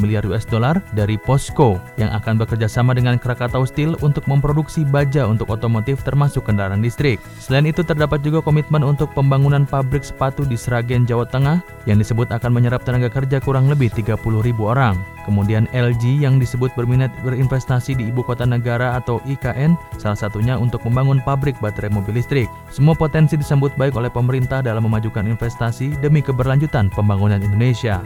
miliar 0.00 0.24
US 0.24 0.48
dollar 0.48 0.80
dari 0.96 1.20
POSCO 1.20 1.76
yang 2.00 2.08
akan 2.16 2.40
bekerja 2.40 2.64
sama 2.64 2.96
dengan 2.96 3.17
dengan 3.18 3.34
Krakatau 3.34 3.66
Steel 3.66 3.98
untuk 3.98 4.22
memproduksi 4.30 4.86
baja 4.86 5.26
untuk 5.26 5.50
otomotif 5.50 6.06
termasuk 6.06 6.46
kendaraan 6.46 6.78
listrik. 6.78 7.18
Selain 7.42 7.66
itu 7.66 7.82
terdapat 7.82 8.22
juga 8.22 8.38
komitmen 8.38 8.86
untuk 8.86 9.10
pembangunan 9.10 9.66
pabrik 9.66 10.06
sepatu 10.06 10.46
di 10.46 10.54
Sragen, 10.54 11.02
Jawa 11.02 11.26
Tengah 11.26 11.58
yang 11.90 11.98
disebut 11.98 12.30
akan 12.30 12.54
menyerap 12.54 12.86
tenaga 12.86 13.10
kerja 13.10 13.42
kurang 13.42 13.66
lebih 13.66 13.90
30 13.90 14.14
ribu 14.46 14.70
orang. 14.70 14.94
Kemudian 15.26 15.66
LG 15.74 16.22
yang 16.22 16.38
disebut 16.38 16.72
berminat 16.78 17.10
berinvestasi 17.26 17.98
di 17.98 18.08
ibu 18.08 18.22
kota 18.22 18.46
negara 18.46 18.96
atau 18.96 19.20
IKN, 19.26 19.74
salah 19.98 20.16
satunya 20.16 20.54
untuk 20.56 20.80
membangun 20.88 21.20
pabrik 21.20 21.58
baterai 21.58 21.90
mobil 21.92 22.16
listrik. 22.16 22.48
Semua 22.70 22.96
potensi 22.96 23.34
disambut 23.36 23.74
baik 23.76 23.98
oleh 23.98 24.08
pemerintah 24.08 24.64
dalam 24.64 24.86
memajukan 24.88 25.26
investasi 25.26 26.00
demi 26.00 26.24
keberlanjutan 26.24 26.88
pembangunan 26.94 27.42
Indonesia. 27.42 28.00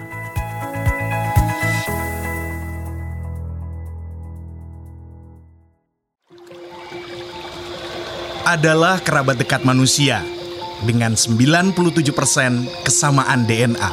Adalah 8.43 8.99
kerabat 8.99 9.39
dekat 9.39 9.63
manusia 9.63 10.23
dengan 10.83 11.15
97% 11.15 11.75
kesamaan 12.83 13.47
DNA. 13.47 13.91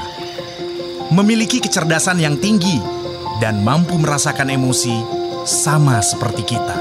Memiliki 1.13 1.61
kecerdasan 1.61 2.21
yang 2.21 2.37
tinggi 2.37 2.81
dan 3.41 3.61
mampu 3.61 3.97
merasakan 3.97 4.49
emosi 4.49 4.93
sama 5.45 6.01
seperti 6.01 6.45
kita. 6.45 6.77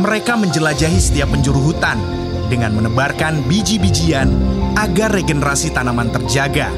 Mereka 0.00 0.36
menjelajahi 0.40 0.96
setiap 0.96 1.28
penjuru 1.32 1.72
hutan 1.72 2.00
dengan 2.48 2.72
menebarkan 2.72 3.44
biji-bijian 3.44 4.32
agar 4.80 5.12
regenerasi 5.12 5.76
tanaman 5.76 6.08
terjaga 6.08 6.72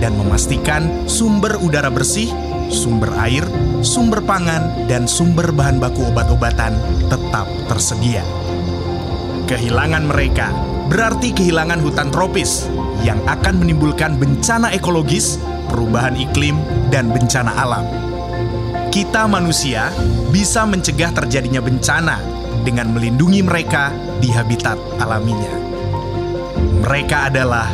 dan 0.00 0.12
memastikan 0.20 1.08
sumber 1.08 1.56
udara 1.56 1.88
bersih, 1.88 2.28
sumber 2.68 3.16
air, 3.16 3.48
sumber 3.80 4.20
pangan, 4.20 4.88
dan 4.88 5.08
sumber 5.08 5.48
bahan 5.56 5.80
baku 5.80 6.04
obat-obatan 6.12 6.76
tetap 7.08 7.48
tersedia. 7.72 8.45
Kehilangan 9.46 10.10
mereka 10.10 10.50
berarti 10.90 11.30
kehilangan 11.30 11.78
hutan 11.78 12.10
tropis 12.10 12.66
yang 13.06 13.22
akan 13.30 13.62
menimbulkan 13.62 14.18
bencana 14.18 14.74
ekologis, 14.74 15.38
perubahan 15.70 16.18
iklim, 16.18 16.58
dan 16.90 17.14
bencana 17.14 17.54
alam. 17.54 17.86
Kita 18.90 19.30
manusia 19.30 19.94
bisa 20.34 20.66
mencegah 20.66 21.14
terjadinya 21.14 21.62
bencana 21.62 22.18
dengan 22.66 22.90
melindungi 22.90 23.46
mereka 23.46 23.94
di 24.18 24.34
habitat 24.34 24.74
alaminya. 24.98 25.54
Mereka 26.82 27.30
adalah 27.30 27.70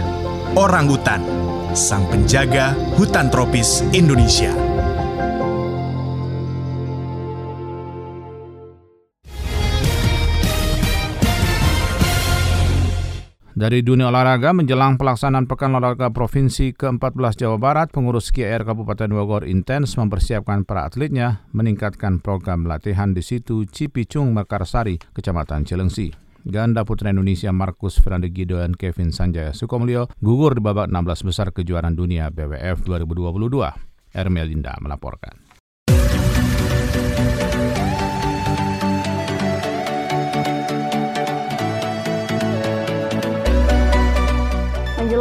orang 0.53 0.93
hutan, 0.93 1.25
sang 1.73 2.05
penjaga 2.13 2.77
hutan 3.01 3.33
tropis 3.33 3.81
Indonesia. 3.97 4.72
Dari 13.63 13.79
dunia 13.79 14.11
olahraga 14.11 14.51
menjelang 14.51 14.99
pelaksanaan 14.99 15.47
Pekan 15.47 15.79
Olahraga 15.79 16.11
Provinsi 16.11 16.75
ke-14 16.75 17.47
Jawa 17.47 17.63
Barat, 17.63 17.95
pengurus 17.95 18.35
KIR 18.35 18.67
Kabupaten 18.67 19.07
Bogor 19.07 19.47
intens 19.47 19.95
mempersiapkan 19.95 20.67
para 20.67 20.91
atletnya 20.91 21.47
meningkatkan 21.55 22.19
program 22.19 22.67
latihan 22.67 23.15
di 23.15 23.23
situ 23.23 23.63
Cipicung 23.71 24.35
Mekarsari, 24.35 24.99
Kecamatan 25.15 25.63
Cilengsi. 25.63 26.11
Ganda 26.43 26.83
putra 26.83 27.15
Indonesia 27.15 27.55
Markus 27.55 28.03
Fernandegido 28.03 28.59
dan 28.59 28.75
Kevin 28.75 29.15
Sanjaya 29.15 29.55
Sukomulyo 29.55 30.11
gugur 30.19 30.59
di 30.59 30.63
babak 30.67 30.91
16 30.91 31.23
besar 31.23 31.55
kejuaraan 31.55 31.95
dunia 31.95 32.35
BWF 32.35 32.83
2022. 32.83 33.47
Ermelinda 34.11 34.75
melaporkan. 34.83 35.39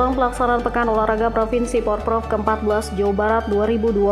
Menjelang 0.01 0.17
pelaksanaan 0.17 0.65
Pekan 0.65 0.89
Olahraga 0.89 1.29
Provinsi 1.29 1.77
Porprov 1.77 2.25
ke-14 2.25 2.97
Jawa 2.97 3.13
Barat 3.13 3.45
2022, 3.53 4.09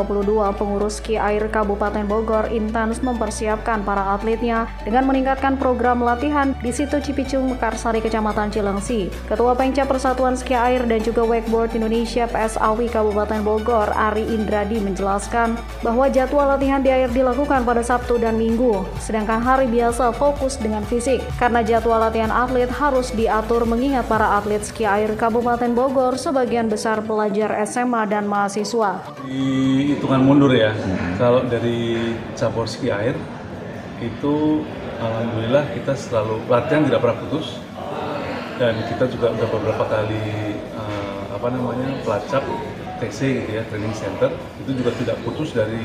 pengurus 0.53 1.01
Ki 1.01 1.17
Air 1.17 1.49
Kabupaten 1.49 2.05
Bogor 2.05 2.45
intens 2.53 3.01
mempersiapkan 3.01 3.81
para 3.81 4.13
atletnya 4.13 4.69
dengan 4.85 5.09
meningkatkan 5.09 5.57
program 5.57 6.05
latihan 6.05 6.53
di 6.61 6.69
situ 6.69 7.01
Cipicung 7.01 7.49
Mekarsari 7.49 8.05
Kecamatan 8.05 8.53
Cilengsi. 8.53 9.09
Ketua 9.25 9.57
Pengca 9.57 9.89
Persatuan 9.89 10.37
Ski 10.37 10.53
Air 10.53 10.85
dan 10.85 11.01
juga 11.01 11.25
Wakeboard 11.25 11.73
Indonesia 11.73 12.29
PSAWI 12.29 12.85
Kabupaten 12.93 13.41
Bogor, 13.41 13.89
Ari 13.89 14.29
Indradi 14.29 14.77
menjelaskan 14.77 15.57
bahwa 15.81 16.05
jadwal 16.05 16.53
latihan 16.53 16.85
di 16.85 16.93
air 16.93 17.09
dilakukan 17.09 17.65
pada 17.65 17.81
Sabtu 17.81 18.21
dan 18.21 18.37
Minggu, 18.37 18.85
sedangkan 19.01 19.41
hari 19.41 19.65
biasa 19.65 20.13
fokus 20.13 20.53
dengan 20.61 20.85
fisik. 20.85 21.17
Karena 21.41 21.65
jadwal 21.65 21.97
latihan 21.97 22.29
atlet 22.29 22.69
harus 22.69 23.09
diatur 23.09 23.65
mengingat 23.65 24.05
para 24.05 24.37
atlet 24.37 24.61
ski 24.61 24.85
air 24.85 25.17
Kabupaten 25.17 25.78
Bogor 25.79 26.19
sebagian 26.19 26.67
besar 26.67 26.99
pelajar 27.07 27.55
SMA 27.63 28.03
dan 28.11 28.27
mahasiswa. 28.27 28.99
Di 29.23 29.39
hitungan 29.95 30.27
mundur 30.27 30.51
ya, 30.51 30.75
hmm. 30.75 31.15
kalau 31.15 31.47
dari 31.47 32.03
cabur 32.35 32.67
ski 32.67 32.91
air 32.91 33.15
itu 34.03 34.67
alhamdulillah 34.99 35.63
kita 35.71 35.95
selalu 35.95 36.43
latihan 36.51 36.83
tidak 36.83 36.99
pernah 36.99 37.17
putus 37.23 37.63
dan 38.59 38.75
kita 38.91 39.07
juga 39.07 39.31
udah 39.31 39.47
beberapa 39.55 39.83
kali 39.87 40.59
uh, 40.75 41.39
apa 41.39 41.47
namanya 41.47 41.95
pelacak 42.03 42.43
TC 42.99 43.39
gitu 43.39 43.51
ya 43.55 43.63
training 43.71 43.95
center 43.95 44.35
itu 44.59 44.83
juga 44.83 44.91
tidak 44.99 45.15
putus 45.23 45.55
dari 45.55 45.79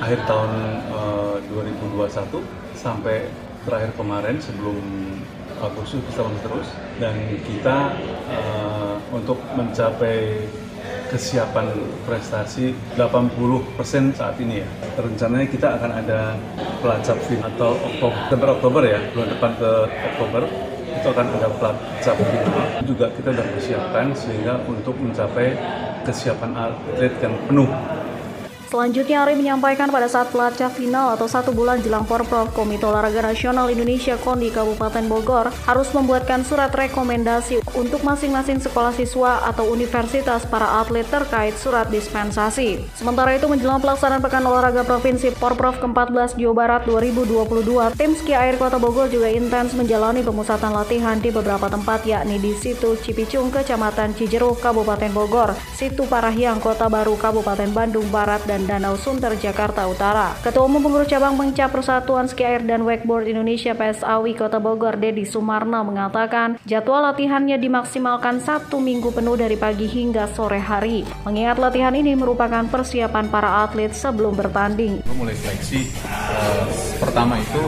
akhir 0.00 0.24
tahun 0.24 0.52
uh, 0.96 1.36
2021 1.52 2.40
sampai 2.72 3.28
terakhir 3.68 3.92
kemarin 4.00 4.40
sebelum 4.40 4.80
Agustus 5.60 6.00
kita 6.12 6.20
masih 6.24 6.42
terus 6.44 6.68
dan 7.00 7.14
kita 7.44 7.76
uh, 8.28 8.94
untuk 9.12 9.38
mencapai 9.56 10.44
kesiapan 11.06 11.70
prestasi 12.02 12.74
80% 12.98 14.18
saat 14.18 14.36
ini 14.42 14.62
ya. 14.62 14.68
Rencananya 14.98 15.46
kita 15.46 15.68
akan 15.78 15.90
ada 16.02 16.34
pelacak 16.82 17.18
fin 17.30 17.38
atau 17.40 17.78
Oktober, 18.02 18.58
Oktober 18.58 18.82
ya, 18.84 18.98
bulan 19.14 19.28
depan 19.30 19.50
ke 19.54 19.70
Oktober 20.14 20.42
itu 20.96 21.06
akan 21.06 21.26
ada 21.38 21.48
pelacak 21.56 22.16
final. 22.18 22.66
Juga 22.82 23.06
kita 23.14 23.28
sudah 23.32 23.46
persiapkan 23.54 24.06
sehingga 24.16 24.54
untuk 24.66 24.96
mencapai 24.98 25.54
kesiapan 26.02 26.50
atlet 26.54 27.14
yang 27.22 27.34
penuh 27.46 27.68
Selanjutnya 28.76 29.24
Ari 29.24 29.40
menyampaikan 29.40 29.88
pada 29.88 30.04
saat 30.04 30.28
pelacak 30.28 30.68
final 30.76 31.16
atau 31.16 31.24
satu 31.24 31.48
bulan 31.48 31.80
jelang 31.80 32.04
Porprov 32.04 32.52
Komite 32.52 32.84
Olahraga 32.84 33.24
Nasional 33.24 33.72
Indonesia 33.72 34.20
KONDI 34.20 34.52
Kabupaten 34.52 35.00
Bogor 35.08 35.48
harus 35.64 35.88
membuatkan 35.96 36.44
surat 36.44 36.68
rekomendasi 36.76 37.64
untuk 37.72 38.04
masing-masing 38.04 38.60
sekolah 38.60 38.92
siswa 38.92 39.48
atau 39.48 39.72
universitas 39.72 40.44
para 40.44 40.84
atlet 40.84 41.08
terkait 41.08 41.56
surat 41.56 41.88
dispensasi. 41.88 42.84
Sementara 42.92 43.40
itu 43.40 43.48
menjelang 43.48 43.80
pelaksanaan 43.80 44.20
Pekan 44.20 44.44
Olahraga 44.44 44.84
Provinsi 44.84 45.32
Porprov 45.32 45.80
ke-14 45.80 46.36
Jawa 46.36 46.52
Barat 46.52 46.84
2022, 46.84 47.96
tim 47.96 48.12
ski 48.12 48.36
air 48.36 48.60
Kota 48.60 48.76
Bogor 48.76 49.08
juga 49.08 49.32
intens 49.32 49.72
menjalani 49.72 50.20
pemusatan 50.20 50.76
latihan 50.76 51.16
di 51.16 51.32
beberapa 51.32 51.72
tempat 51.72 52.04
yakni 52.04 52.36
di 52.36 52.52
situ 52.52 52.92
Cipicung, 53.00 53.48
Kecamatan 53.48 54.12
Cijeruk, 54.12 54.60
Kabupaten 54.60 55.16
Bogor, 55.16 55.56
situ 55.72 56.04
Parahyang, 56.04 56.60
Kota 56.60 56.92
Baru, 56.92 57.16
Kabupaten 57.16 57.72
Bandung 57.72 58.04
Barat, 58.12 58.44
dan 58.44 58.65
dan 58.65 58.65
Danau 58.66 58.98
Sunter 58.98 59.38
Jakarta 59.38 59.86
Utara. 59.86 60.34
Ketua 60.42 60.66
Umum 60.66 60.82
Pengurus 60.82 61.06
Cabang 61.06 61.38
Pengcap 61.38 61.70
Persatuan 61.70 62.26
Ski 62.26 62.42
Air 62.42 62.66
dan 62.66 62.82
Wakeboard 62.82 63.30
Indonesia 63.30 63.78
PSAWI 63.78 64.34
Kota 64.34 64.58
Bogor 64.58 64.98
Dedi 64.98 65.22
Sumarno 65.22 65.86
mengatakan 65.86 66.58
jadwal 66.66 67.06
latihannya 67.06 67.62
dimaksimalkan 67.62 68.42
satu 68.42 68.82
minggu 68.82 69.14
penuh 69.14 69.38
dari 69.38 69.54
pagi 69.54 69.86
hingga 69.86 70.26
sore 70.34 70.58
hari. 70.58 71.06
Mengingat 71.22 71.62
latihan 71.62 71.94
ini 71.94 72.18
merupakan 72.18 72.66
persiapan 72.66 73.30
para 73.30 73.62
atlet 73.62 73.94
sebelum 73.94 74.34
bertanding. 74.34 75.06
Mulai 75.14 75.38
seleksi 75.38 75.86
eh, 75.86 76.66
pertama 76.98 77.38
itu 77.38 77.62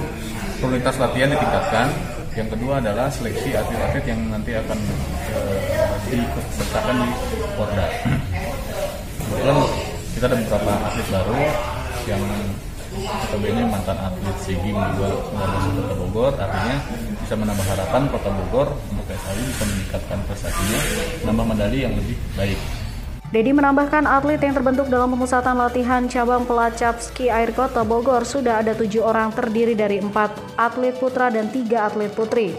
prioritas 0.58 0.98
latihan 0.98 1.30
ditingkatkan 1.30 2.18
yang 2.34 2.50
kedua 2.50 2.82
adalah 2.82 3.06
seleksi 3.06 3.54
atlet-atlet 3.54 4.04
yang 4.06 4.20
nanti 4.34 4.54
akan 4.54 4.78
eh, 5.30 5.58
disertakan 6.10 7.06
di 7.06 7.08
Porda. 7.54 7.86
kita 10.18 10.34
ada 10.34 10.42
beberapa 10.42 10.72
atlet 10.82 11.08
baru 11.14 11.38
yang 12.10 12.22
notabene 12.90 13.62
mantan 13.70 13.98
atlet 14.02 14.36
SEGIM 14.42 14.74
juga 14.74 15.14
masuk 15.30 15.72
Kota 15.78 15.94
Bogor 15.94 16.32
artinya 16.42 16.76
bisa 17.22 17.34
menambah 17.38 17.66
harapan 17.70 18.02
Kota 18.10 18.30
Bogor 18.34 18.68
untuk 18.90 19.06
PSAI 19.06 19.42
bisa 19.46 19.64
meningkatkan 19.70 20.18
prestasinya 20.26 20.80
menambah 21.22 21.46
medali 21.54 21.78
yang 21.86 21.94
lebih 21.94 22.18
baik 22.34 22.58
Dedi 23.30 23.54
menambahkan 23.54 24.10
atlet 24.10 24.42
yang 24.42 24.58
terbentuk 24.58 24.90
dalam 24.90 25.14
pemusatan 25.14 25.54
latihan 25.54 26.10
cabang 26.10 26.42
pelacap 26.42 26.98
ski 26.98 27.30
air 27.30 27.54
kota 27.54 27.86
Bogor 27.86 28.26
sudah 28.26 28.58
ada 28.58 28.74
tujuh 28.74 29.06
orang 29.06 29.30
terdiri 29.30 29.78
dari 29.78 30.02
empat 30.02 30.34
atlet 30.58 30.98
putra 30.98 31.30
dan 31.30 31.46
tiga 31.52 31.86
atlet 31.86 32.10
putri. 32.10 32.58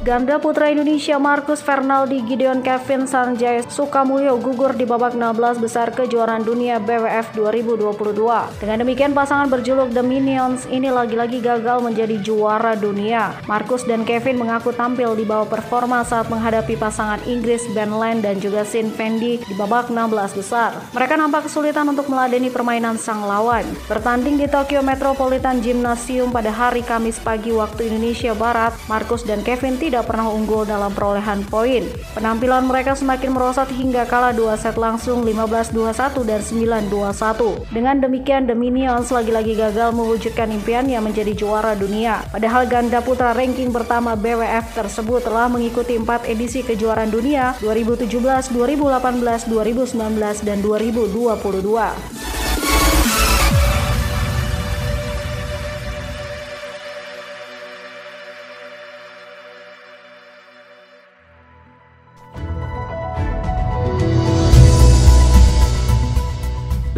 Ganda 0.00 0.40
putra 0.40 0.72
Indonesia 0.72 1.20
Marcus 1.20 1.60
Fernaldi 1.60 2.24
Gideon 2.24 2.64
Kevin 2.64 3.04
Sanjay 3.04 3.60
Sukamulyo 3.68 4.40
gugur 4.40 4.72
di 4.72 4.88
babak 4.88 5.12
16 5.12 5.60
besar 5.60 5.92
kejuaraan 5.92 6.40
dunia 6.40 6.80
BWF 6.80 7.36
2022. 7.36 8.16
Dengan 8.64 8.80
demikian 8.80 9.12
pasangan 9.12 9.52
berjuluk 9.52 9.92
The 9.92 10.00
Minions 10.00 10.64
ini 10.72 10.88
lagi-lagi 10.88 11.44
gagal 11.44 11.84
menjadi 11.84 12.16
juara 12.16 12.80
dunia. 12.80 13.36
Marcus 13.44 13.84
dan 13.84 14.08
Kevin 14.08 14.40
mengaku 14.40 14.72
tampil 14.72 15.12
di 15.12 15.28
bawah 15.28 15.44
performa 15.44 16.00
saat 16.00 16.32
menghadapi 16.32 16.80
pasangan 16.80 17.20
Inggris 17.28 17.68
Ben 17.76 17.92
Land 17.92 18.24
dan 18.24 18.40
juga 18.40 18.64
Sin 18.64 18.88
Fendi 18.88 19.36
di 19.36 19.52
babak 19.52 19.92
16 19.92 20.16
besar. 20.32 20.80
Mereka 20.96 21.20
nampak 21.20 21.52
kesulitan 21.52 21.84
untuk 21.92 22.08
meladeni 22.08 22.48
permainan 22.48 22.96
sang 22.96 23.20
lawan. 23.28 23.68
Bertanding 23.84 24.40
di 24.40 24.48
Tokyo 24.48 24.80
Metropolitan 24.80 25.60
Gymnasium 25.60 26.32
pada 26.32 26.48
hari 26.48 26.80
Kamis 26.80 27.20
pagi 27.20 27.52
waktu 27.52 27.92
Indonesia 27.92 28.32
Barat, 28.32 28.72
Marcus 28.88 29.28
dan 29.28 29.44
Kevin 29.44 29.76
tidak 29.76 29.89
tidak 29.90 30.06
pernah 30.06 30.30
unggul 30.30 30.62
dalam 30.62 30.94
perolehan 30.94 31.42
poin. 31.50 31.82
Penampilan 32.14 32.70
mereka 32.70 32.94
semakin 32.94 33.34
merosot 33.34 33.66
hingga 33.74 34.06
kalah 34.06 34.30
dua 34.30 34.54
set 34.54 34.78
langsung 34.78 35.26
15-21 35.26 36.30
dan 36.30 36.40
9-21. 36.86 37.74
Dengan 37.74 37.98
demikian, 37.98 38.46
The 38.46 38.54
Minions 38.54 39.10
lagi-lagi 39.10 39.58
gagal 39.58 39.90
mewujudkan 39.90 40.54
impiannya 40.54 41.02
menjadi 41.02 41.34
juara 41.34 41.74
dunia. 41.74 42.22
Padahal 42.30 42.70
ganda 42.70 43.02
putra 43.02 43.34
ranking 43.34 43.74
pertama 43.74 44.14
BWF 44.14 44.78
tersebut 44.78 45.26
telah 45.26 45.50
mengikuti 45.50 45.98
empat 45.98 46.30
edisi 46.30 46.62
kejuaraan 46.62 47.10
dunia 47.10 47.58
2017, 47.58 48.06
2018, 48.54 49.50
2019, 49.50 50.46
dan 50.46 50.58
2022. 50.62 52.39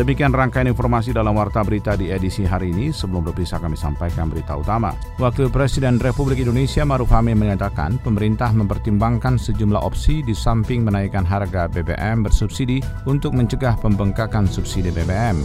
Demikian 0.02 0.34
rangkaian 0.34 0.66
informasi 0.66 1.14
dalam 1.14 1.30
Warta 1.38 1.62
Berita 1.62 1.94
di 1.94 2.10
edisi 2.10 2.42
hari 2.42 2.74
ini. 2.74 2.90
Sebelum 2.90 3.22
berpisah 3.22 3.62
kami 3.62 3.78
sampaikan 3.78 4.26
berita 4.26 4.58
utama. 4.58 4.90
Wakil 5.22 5.46
Presiden 5.46 6.02
Republik 6.02 6.42
Indonesia 6.42 6.82
Maruf 6.82 7.14
Amin 7.14 7.38
menyatakan 7.38 8.02
pemerintah 8.02 8.50
mempertimbangkan 8.50 9.38
sejumlah 9.38 9.78
opsi 9.78 10.26
di 10.26 10.34
samping 10.34 10.82
menaikkan 10.82 11.22
harga 11.22 11.70
BBM 11.70 12.26
bersubsidi 12.26 12.82
untuk 13.06 13.30
mencegah 13.30 13.78
pembengkakan 13.78 14.50
subsidi 14.50 14.90
BBM. 14.90 15.38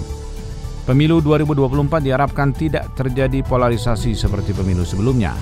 Pemilu 0.90 1.22
2024 1.22 2.02
diharapkan 2.02 2.50
tidak 2.50 2.90
terjadi 2.98 3.46
polarisasi 3.46 4.18
seperti 4.18 4.58
pemilu 4.58 4.82
sebelumnya. 4.82 5.38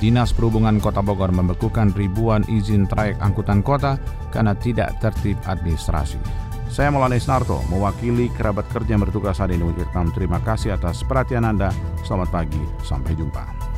Dinas 0.00 0.32
Perhubungan 0.32 0.80
Kota 0.80 1.04
Bogor 1.04 1.36
membekukan 1.36 1.92
ribuan 1.92 2.40
izin 2.48 2.88
trayek 2.88 3.20
angkutan 3.20 3.60
kota 3.60 4.00
karena 4.32 4.56
tidak 4.56 4.96
tertib 5.04 5.36
administrasi. 5.44 6.16
Saya 6.74 6.90
Maulana 6.90 7.14
Isnarto, 7.14 7.62
mewakili 7.70 8.34
kerabat 8.34 8.66
kerja 8.66 8.98
yang 8.98 9.06
bertugas 9.06 9.38
hari 9.38 9.54
ini 9.54 9.62
terima 10.10 10.42
kasih 10.42 10.74
atas 10.74 11.06
perhatian 11.06 11.46
Anda. 11.46 11.70
Selamat 12.02 12.34
pagi, 12.34 12.58
sampai 12.82 13.14
jumpa. 13.14 13.73